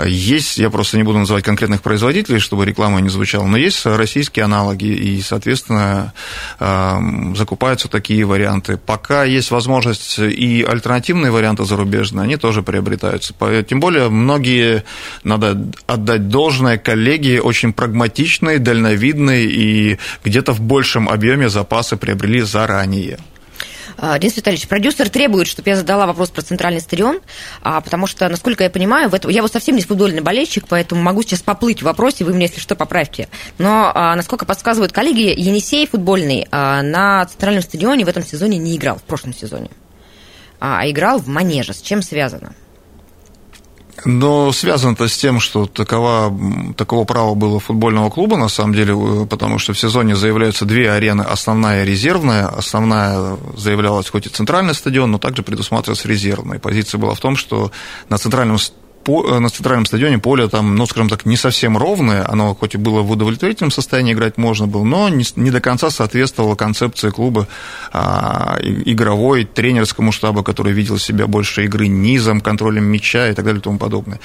есть, 0.05 0.57
я 0.57 0.69
просто 0.69 0.97
не 0.97 1.03
буду 1.03 1.17
называть 1.17 1.43
конкретных 1.43 1.81
производителей, 1.81 2.39
чтобы 2.39 2.65
реклама 2.65 3.01
не 3.01 3.09
звучала, 3.09 3.45
но 3.45 3.57
есть 3.57 3.85
российские 3.85 4.45
аналоги, 4.45 4.85
и, 4.85 5.21
соответственно, 5.21 6.13
закупаются 7.35 7.87
такие 7.87 8.23
варианты. 8.25 8.77
Пока 8.77 9.23
есть 9.23 9.51
возможность 9.51 10.19
и 10.19 10.60
альтернативные 10.63 11.31
варианты 11.31 11.65
зарубежные, 11.65 12.23
они 12.23 12.37
тоже 12.37 12.61
приобретаются. 12.63 13.33
Тем 13.67 13.79
более 13.79 14.09
многие, 14.09 14.83
надо 15.23 15.57
отдать 15.87 16.29
должное, 16.29 16.77
коллеги 16.77 17.39
очень 17.39 17.73
прагматичные, 17.73 18.59
дальновидные 18.59 19.45
и 19.45 19.99
где-то 20.23 20.53
в 20.53 20.61
большем 20.61 21.09
объеме 21.09 21.49
запасы 21.49 21.97
приобрели 21.97 22.41
заранее. 22.41 23.17
А, 23.97 24.17
Денис 24.17 24.35
Витальевич, 24.35 24.67
продюсер 24.67 25.09
требует, 25.09 25.47
чтобы 25.47 25.69
я 25.69 25.75
задала 25.75 26.07
вопрос 26.07 26.31
про 26.31 26.41
центральный 26.41 26.81
стадион, 26.81 27.19
а, 27.61 27.81
потому 27.81 28.07
что, 28.07 28.27
насколько 28.29 28.63
я 28.63 28.69
понимаю, 28.71 29.09
в 29.09 29.13
этом, 29.13 29.29
я 29.29 29.43
вот 29.43 29.51
совсем 29.51 29.75
не 29.75 29.83
футбольный 29.83 30.21
болельщик, 30.21 30.65
поэтому 30.67 31.03
могу 31.03 31.21
сейчас 31.21 31.43
поплыть 31.43 31.81
в 31.81 31.85
вопросе, 31.85 32.25
вы 32.25 32.33
мне, 32.33 32.47
если 32.47 32.59
что, 32.59 32.75
поправьте. 32.75 33.29
Но, 33.59 33.91
а, 33.93 34.15
насколько 34.15 34.47
подсказывают 34.47 34.91
коллеги, 34.91 35.33
Енисей 35.37 35.85
футбольный 35.87 36.47
на 36.51 37.25
центральном 37.25 37.61
стадионе 37.61 38.03
в 38.03 38.07
этом 38.07 38.23
сезоне 38.23 38.57
не 38.57 38.75
играл, 38.75 38.97
в 38.97 39.03
прошлом 39.03 39.33
сезоне, 39.35 39.69
а 40.61 40.87
играл 40.89 41.17
в 41.19 41.27
манеже. 41.27 41.73
С 41.73 41.81
чем 41.81 42.01
связано? 42.03 42.53
Но 44.05 44.51
связано 44.51 44.93
это 44.93 45.07
с 45.07 45.17
тем, 45.17 45.39
что 45.39 45.65
такова, 45.65 46.33
таково 46.75 47.03
право 47.03 47.35
было 47.35 47.59
футбольного 47.59 48.09
клуба, 48.09 48.37
на 48.37 48.47
самом 48.47 48.73
деле, 48.73 48.95
э, 48.95 49.25
потому 49.25 49.59
что 49.59 49.73
в 49.73 49.79
сезоне 49.79 50.15
заявляются 50.15 50.65
две 50.65 50.91
арены, 50.91 51.21
основная 51.21 51.83
и 51.83 51.85
резервная. 51.85 52.47
Основная 52.47 53.37
заявлялась 53.57 54.09
хоть 54.09 54.27
и 54.27 54.29
центральный 54.29 54.73
стадион, 54.73 55.11
но 55.11 55.17
также 55.17 55.43
предусматривалась 55.43 56.05
резервная. 56.05 56.59
Позиция 56.59 56.99
была 56.99 57.13
в 57.13 57.19
том, 57.19 57.35
что 57.35 57.71
на 58.09 58.17
центральном 58.17 58.57
Э, 59.07 59.39
на 59.39 59.49
центральном 59.49 59.85
стадионе 59.85 60.19
поле 60.19 60.47
там, 60.47 60.75
ну, 60.75 60.85
скажем 60.85 61.09
так, 61.09 61.25
не 61.25 61.35
совсем 61.35 61.77
ровное, 61.77 62.27
оно 62.29 62.53
хоть 62.53 62.75
и 62.75 62.77
было 62.77 63.01
в 63.01 63.11
удовлетворительном 63.11 63.71
состоянии, 63.71 64.13
играть 64.13 64.37
можно 64.37 64.67
было, 64.67 64.83
но 64.83 65.09
не, 65.09 65.25
не 65.35 65.49
до 65.49 65.59
конца 65.59 65.89
соответствовало 65.89 66.55
концепции 66.55 67.09
клуба 67.09 67.47
а, 67.91 68.59
игровой, 68.61 69.45
тренерскому 69.45 70.11
штабу, 70.11 70.43
который 70.43 70.73
видел 70.73 70.99
себя 70.99 71.25
больше 71.25 71.65
игры 71.65 71.87
низом, 71.87 72.41
контролем 72.41 72.85
мяча 72.85 73.29
и 73.29 73.33
так 73.33 73.45
далее 73.45 73.59
и 73.59 73.63
тому 73.63 73.79
подобное. 73.79 74.19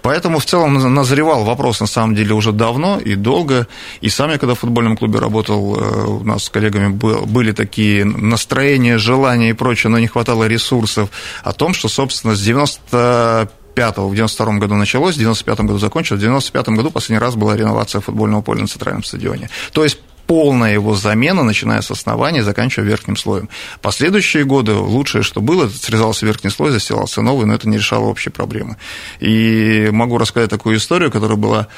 Поэтому 0.00 0.38
в 0.38 0.46
целом 0.46 0.94
назревал 0.94 1.44
вопрос, 1.44 1.80
на 1.80 1.86
самом 1.86 2.14
деле, 2.14 2.32
уже 2.32 2.52
давно 2.52 2.98
и 2.98 3.14
долго, 3.14 3.66
и 4.00 4.08
сам 4.08 4.30
я, 4.30 4.38
когда 4.38 4.54
в 4.54 4.60
футбольном 4.60 4.96
клубе 4.96 5.18
работал, 5.18 5.76
э, 5.76 6.06
у 6.06 6.24
нас 6.24 6.44
с 6.44 6.48
коллегами 6.48 6.88
были 6.88 7.52
такие 7.52 8.04
настроения, 8.04 8.96
желания 8.96 9.50
и 9.50 9.54
прочее, 9.54 9.90
но 9.90 9.98
не 9.98 10.06
хватало 10.06 10.44
ресурсов, 10.48 11.10
о 11.44 11.52
том, 11.52 11.74
что, 11.74 11.88
собственно, 11.88 12.34
с 12.34 12.40
95 12.40 13.61
95 13.74 13.96
в 13.98 14.14
92 14.14 14.58
году 14.58 14.74
началось, 14.74 15.16
в 15.16 15.18
95 15.18 15.60
году 15.60 15.78
закончилось, 15.78 16.20
в 16.20 16.22
95 16.22 16.68
году 16.68 16.90
последний 16.90 17.18
раз 17.18 17.34
была 17.34 17.56
реновация 17.56 18.00
футбольного 18.00 18.42
поля 18.42 18.60
на 18.60 18.66
центральном 18.66 19.04
стадионе. 19.04 19.48
То 19.72 19.84
есть 19.84 19.98
полная 20.32 20.72
его 20.72 20.94
замена, 20.94 21.42
начиная 21.42 21.82
с 21.82 21.90
основания, 21.90 22.42
заканчивая 22.42 22.86
верхним 22.86 23.18
слоем. 23.18 23.50
Последующие 23.82 24.44
годы 24.44 24.72
лучшее, 24.72 25.22
что 25.22 25.42
было, 25.42 25.68
срезался 25.68 26.24
верхний 26.24 26.48
слой, 26.48 26.70
застилался 26.70 27.20
новый, 27.20 27.44
но 27.44 27.52
это 27.52 27.68
не 27.68 27.76
решало 27.76 28.06
общей 28.06 28.30
проблемы. 28.30 28.78
И 29.20 29.90
могу 29.92 30.16
рассказать 30.16 30.48
такую 30.48 30.78
историю, 30.78 31.10
которая 31.10 31.36
была 31.36 31.68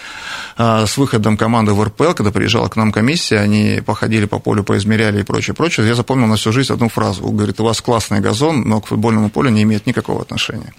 а, 0.56 0.86
с 0.86 0.96
выходом 0.96 1.36
команды 1.36 1.72
в 1.72 1.82
РПЛ, 1.82 2.12
когда 2.12 2.30
приезжала 2.30 2.68
к 2.68 2.76
нам 2.76 2.92
комиссия, 2.92 3.40
они 3.40 3.82
походили 3.84 4.26
по 4.26 4.38
полю, 4.38 4.62
поизмеряли 4.62 5.22
и 5.22 5.24
прочее, 5.24 5.54
прочее. 5.54 5.88
Я 5.88 5.96
запомнил 5.96 6.28
на 6.28 6.36
всю 6.36 6.52
жизнь 6.52 6.72
одну 6.72 6.88
фразу. 6.88 7.24
Говорит, 7.24 7.58
у 7.58 7.64
вас 7.64 7.80
классный 7.80 8.20
газон, 8.20 8.62
но 8.68 8.80
к 8.80 8.86
футбольному 8.86 9.30
полю 9.30 9.50
не 9.50 9.64
имеет 9.64 9.86
никакого 9.86 10.22
отношения. 10.22 10.72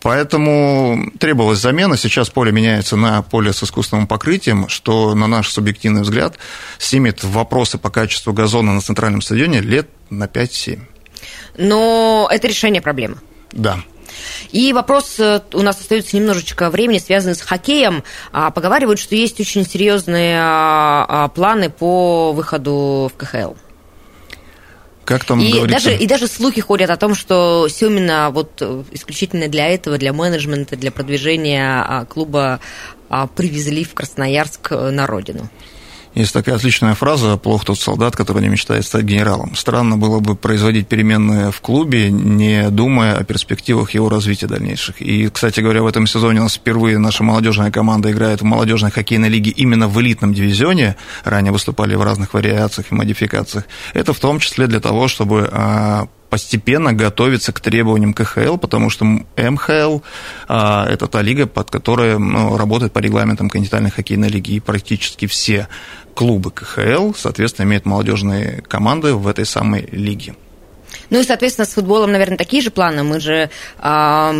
Поэтому 0.00 1.12
требовалась 1.20 1.60
замена. 1.60 1.96
Сейчас 1.96 2.30
поле 2.30 2.50
меняется 2.50 2.96
на 2.96 3.22
поле 3.22 3.52
с 3.52 3.62
искусственным 3.62 4.08
покрытием, 4.08 4.68
что, 4.68 5.14
на 5.14 5.28
наш 5.28 5.50
субъективный 5.50 6.02
взгляд, 6.02 6.36
снимет 6.78 7.11
вопросы 7.22 7.78
по 7.78 7.90
качеству 7.90 8.32
газона 8.32 8.72
на 8.72 8.80
центральном 8.80 9.22
стадионе 9.22 9.60
лет 9.60 9.88
на 10.10 10.24
5-7. 10.24 10.80
Но 11.58 12.28
это 12.30 12.48
решение 12.48 12.82
проблемы. 12.82 13.16
Да. 13.52 13.78
И 14.50 14.72
вопрос, 14.72 15.18
э, 15.18 15.40
у 15.52 15.62
нас 15.62 15.80
остается 15.80 16.16
немножечко 16.16 16.70
времени, 16.70 16.98
связанный 16.98 17.34
с 17.34 17.40
хоккеем. 17.40 18.04
А, 18.32 18.50
поговаривают, 18.50 18.98
что 18.98 19.14
есть 19.14 19.40
очень 19.40 19.66
серьезные 19.66 20.38
а, 20.40 21.06
а, 21.08 21.28
планы 21.28 21.70
по 21.70 22.32
выходу 22.32 23.10
в 23.12 23.16
КХЛ. 23.16 23.54
Как 25.04 25.24
там 25.24 25.40
и 25.40 25.50
говорится? 25.52 25.88
даже, 25.88 25.96
и 25.96 26.06
даже 26.06 26.28
слухи 26.28 26.60
ходят 26.60 26.90
о 26.90 26.96
том, 26.96 27.14
что 27.14 27.68
Семина 27.68 28.30
вот 28.30 28.58
э, 28.60 28.84
исключительно 28.92 29.48
для 29.48 29.68
этого, 29.68 29.98
для 29.98 30.12
менеджмента, 30.12 30.76
для 30.76 30.92
продвижения 30.92 32.06
клуба 32.08 32.60
привезли 33.36 33.84
в 33.84 33.94
Красноярск 33.94 34.72
э, 34.72 34.90
на 34.90 35.06
родину. 35.06 35.48
Есть 36.14 36.34
такая 36.34 36.56
отличная 36.56 36.94
фраза 36.94 37.38
«плох 37.38 37.64
тот 37.64 37.78
солдат, 37.78 38.14
который 38.14 38.42
не 38.42 38.48
мечтает 38.48 38.84
стать 38.84 39.04
генералом». 39.04 39.54
Странно 39.56 39.96
было 39.96 40.20
бы 40.20 40.36
производить 40.36 40.86
переменные 40.86 41.50
в 41.50 41.60
клубе, 41.62 42.10
не 42.10 42.68
думая 42.68 43.16
о 43.16 43.24
перспективах 43.24 43.92
его 43.92 44.10
развития 44.10 44.46
дальнейших. 44.46 45.00
И, 45.00 45.28
кстати 45.28 45.60
говоря, 45.60 45.82
в 45.82 45.86
этом 45.86 46.06
сезоне 46.06 46.40
у 46.40 46.44
нас 46.44 46.54
впервые 46.54 46.98
наша 46.98 47.24
молодежная 47.24 47.70
команда 47.70 48.10
играет 48.12 48.42
в 48.42 48.44
молодежной 48.44 48.90
хоккейной 48.90 49.30
лиге 49.30 49.52
именно 49.52 49.88
в 49.88 49.98
элитном 50.02 50.34
дивизионе. 50.34 50.96
Ранее 51.24 51.52
выступали 51.52 51.94
в 51.94 52.02
разных 52.02 52.34
вариациях 52.34 52.88
и 52.90 52.94
модификациях. 52.94 53.64
Это 53.94 54.12
в 54.12 54.20
том 54.20 54.38
числе 54.38 54.66
для 54.66 54.80
того, 54.80 55.08
чтобы 55.08 55.48
а, 55.50 56.08
постепенно 56.32 56.94
готовиться 56.94 57.52
к 57.52 57.60
требованиям 57.60 58.14
КХЛ, 58.14 58.56
потому 58.56 58.88
что 58.88 59.04
МХЛ 59.04 59.98
а, 60.48 60.88
это 60.88 61.06
та 61.06 61.20
лига, 61.20 61.46
под 61.46 61.70
которой 61.70 62.18
ну, 62.18 62.56
работает 62.56 62.94
по 62.94 63.00
регламентам 63.00 63.50
континентальной 63.50 63.90
хоккейной 63.90 64.28
лиги, 64.28 64.52
и 64.52 64.60
практически 64.60 65.26
все 65.26 65.68
клубы 66.14 66.50
КХЛ, 66.50 67.12
соответственно, 67.14 67.66
имеют 67.66 67.84
молодежные 67.84 68.62
команды 68.66 69.12
в 69.12 69.28
этой 69.28 69.44
самой 69.44 69.86
лиге. 69.92 70.34
Ну 71.10 71.20
и, 71.20 71.22
соответственно, 71.22 71.66
с 71.66 71.74
футболом, 71.74 72.12
наверное, 72.12 72.38
такие 72.38 72.62
же 72.62 72.70
планы. 72.70 73.02
Мы 73.02 73.20
же 73.20 73.50
э, 73.78 74.32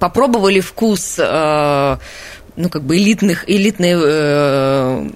попробовали 0.00 0.58
вкус, 0.58 1.20
э, 1.20 1.96
ну, 2.56 2.68
как 2.68 2.82
бы 2.82 2.96
элитных, 2.96 3.48
элитной 3.48 3.94
э, 3.94 5.08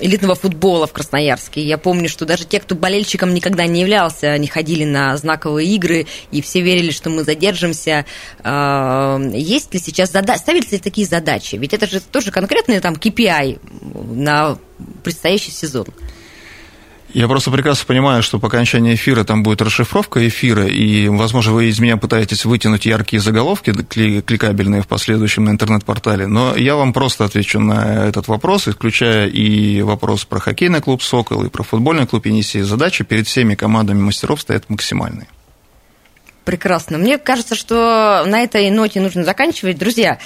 элитного 0.00 0.34
футбола 0.34 0.86
в 0.86 0.92
Красноярске. 0.92 1.62
Я 1.62 1.78
помню, 1.78 2.08
что 2.08 2.24
даже 2.24 2.44
те, 2.44 2.60
кто 2.60 2.74
болельщиком 2.74 3.34
никогда 3.34 3.66
не 3.66 3.80
являлся, 3.80 4.32
они 4.32 4.46
ходили 4.46 4.84
на 4.84 5.16
знаковые 5.16 5.68
игры, 5.68 6.06
и 6.30 6.42
все 6.42 6.60
верили, 6.60 6.90
что 6.90 7.10
мы 7.10 7.24
задержимся. 7.24 8.04
А, 8.42 9.18
есть 9.32 9.72
ли 9.74 9.80
сейчас 9.80 10.12
задачи, 10.12 10.40
ставились 10.40 10.72
ли 10.72 10.78
такие 10.78 11.06
задачи? 11.06 11.56
Ведь 11.56 11.74
это 11.74 11.86
же 11.86 12.00
тоже 12.00 12.30
конкретный 12.30 12.80
там 12.80 12.94
KPI 12.94 13.58
на 14.14 14.58
предстоящий 15.02 15.50
сезон. 15.50 15.86
Я 17.14 17.26
просто 17.26 17.50
прекрасно 17.50 17.86
понимаю, 17.86 18.22
что 18.22 18.38
по 18.38 18.48
окончании 18.48 18.94
эфира 18.94 19.24
там 19.24 19.42
будет 19.42 19.62
расшифровка 19.62 20.26
эфира, 20.28 20.66
и, 20.66 21.08
возможно, 21.08 21.52
вы 21.52 21.70
из 21.70 21.78
меня 21.78 21.96
пытаетесь 21.96 22.44
вытянуть 22.44 22.84
яркие 22.84 23.20
заголовки, 23.20 23.72
кликабельные 23.72 24.82
в 24.82 24.86
последующем 24.86 25.44
на 25.44 25.50
интернет-портале, 25.50 26.26
но 26.26 26.54
я 26.54 26.76
вам 26.76 26.92
просто 26.92 27.24
отвечу 27.24 27.60
на 27.60 28.06
этот 28.06 28.28
вопрос, 28.28 28.68
исключая 28.68 29.26
и 29.26 29.80
вопрос 29.80 30.26
про 30.26 30.38
хоккейный 30.38 30.82
клуб 30.82 31.02
«Сокол», 31.02 31.44
и 31.44 31.48
про 31.48 31.62
футбольный 31.62 32.06
клуб 32.06 32.26
«Енисей». 32.26 32.60
Задачи 32.60 33.04
перед 33.04 33.26
всеми 33.26 33.54
командами 33.54 34.00
мастеров 34.00 34.42
стоят 34.42 34.68
максимальные. 34.68 35.28
Прекрасно. 36.44 36.98
Мне 36.98 37.18
кажется, 37.18 37.54
что 37.54 38.24
на 38.26 38.42
этой 38.42 38.70
ноте 38.70 39.00
нужно 39.00 39.24
заканчивать. 39.24 39.78
Друзья, 39.78 40.18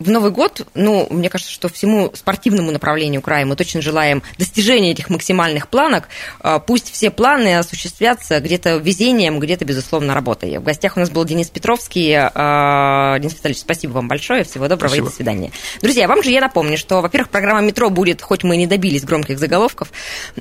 в 0.00 0.08
Новый 0.08 0.30
год, 0.30 0.66
ну, 0.74 1.06
мне 1.10 1.28
кажется, 1.28 1.52
что 1.52 1.68
всему 1.68 2.10
спортивному 2.14 2.72
направлению 2.72 3.20
края 3.20 3.44
мы 3.44 3.54
точно 3.54 3.82
желаем 3.82 4.22
достижения 4.38 4.92
этих 4.92 5.10
максимальных 5.10 5.68
планок. 5.68 6.08
А, 6.40 6.58
пусть 6.58 6.90
все 6.90 7.10
планы 7.10 7.58
осуществятся 7.58 8.40
где-то 8.40 8.76
везением, 8.76 9.38
где-то, 9.38 9.66
безусловно, 9.66 10.14
работой. 10.14 10.56
В 10.56 10.62
гостях 10.62 10.96
у 10.96 11.00
нас 11.00 11.10
был 11.10 11.24
Денис 11.26 11.48
Петровский. 11.48 12.14
А, 12.16 13.18
Денис 13.18 13.34
Витальевич, 13.34 13.60
спасибо 13.60 13.92
вам 13.92 14.08
большое. 14.08 14.44
Всего 14.44 14.68
доброго 14.68 14.88
спасибо. 14.88 15.06
и 15.06 15.10
до 15.10 15.16
свидания. 15.16 15.52
Друзья, 15.82 16.08
вам 16.08 16.22
же 16.22 16.30
я 16.30 16.40
напомню, 16.40 16.78
что, 16.78 17.02
во-первых, 17.02 17.28
программа 17.28 17.60
«Метро» 17.60 17.90
будет, 17.90 18.22
хоть 18.22 18.42
мы 18.42 18.54
и 18.54 18.58
не 18.58 18.66
добились 18.66 19.04
громких 19.04 19.38
заголовков, 19.38 19.92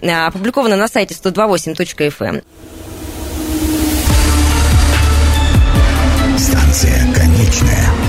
а, 0.01 0.27
опубликована 0.27 0.77
на 0.77 0.87
сайте 0.87 1.15
128.fm. 1.15 2.43
Станция 6.37 7.13
конечная. 7.13 8.08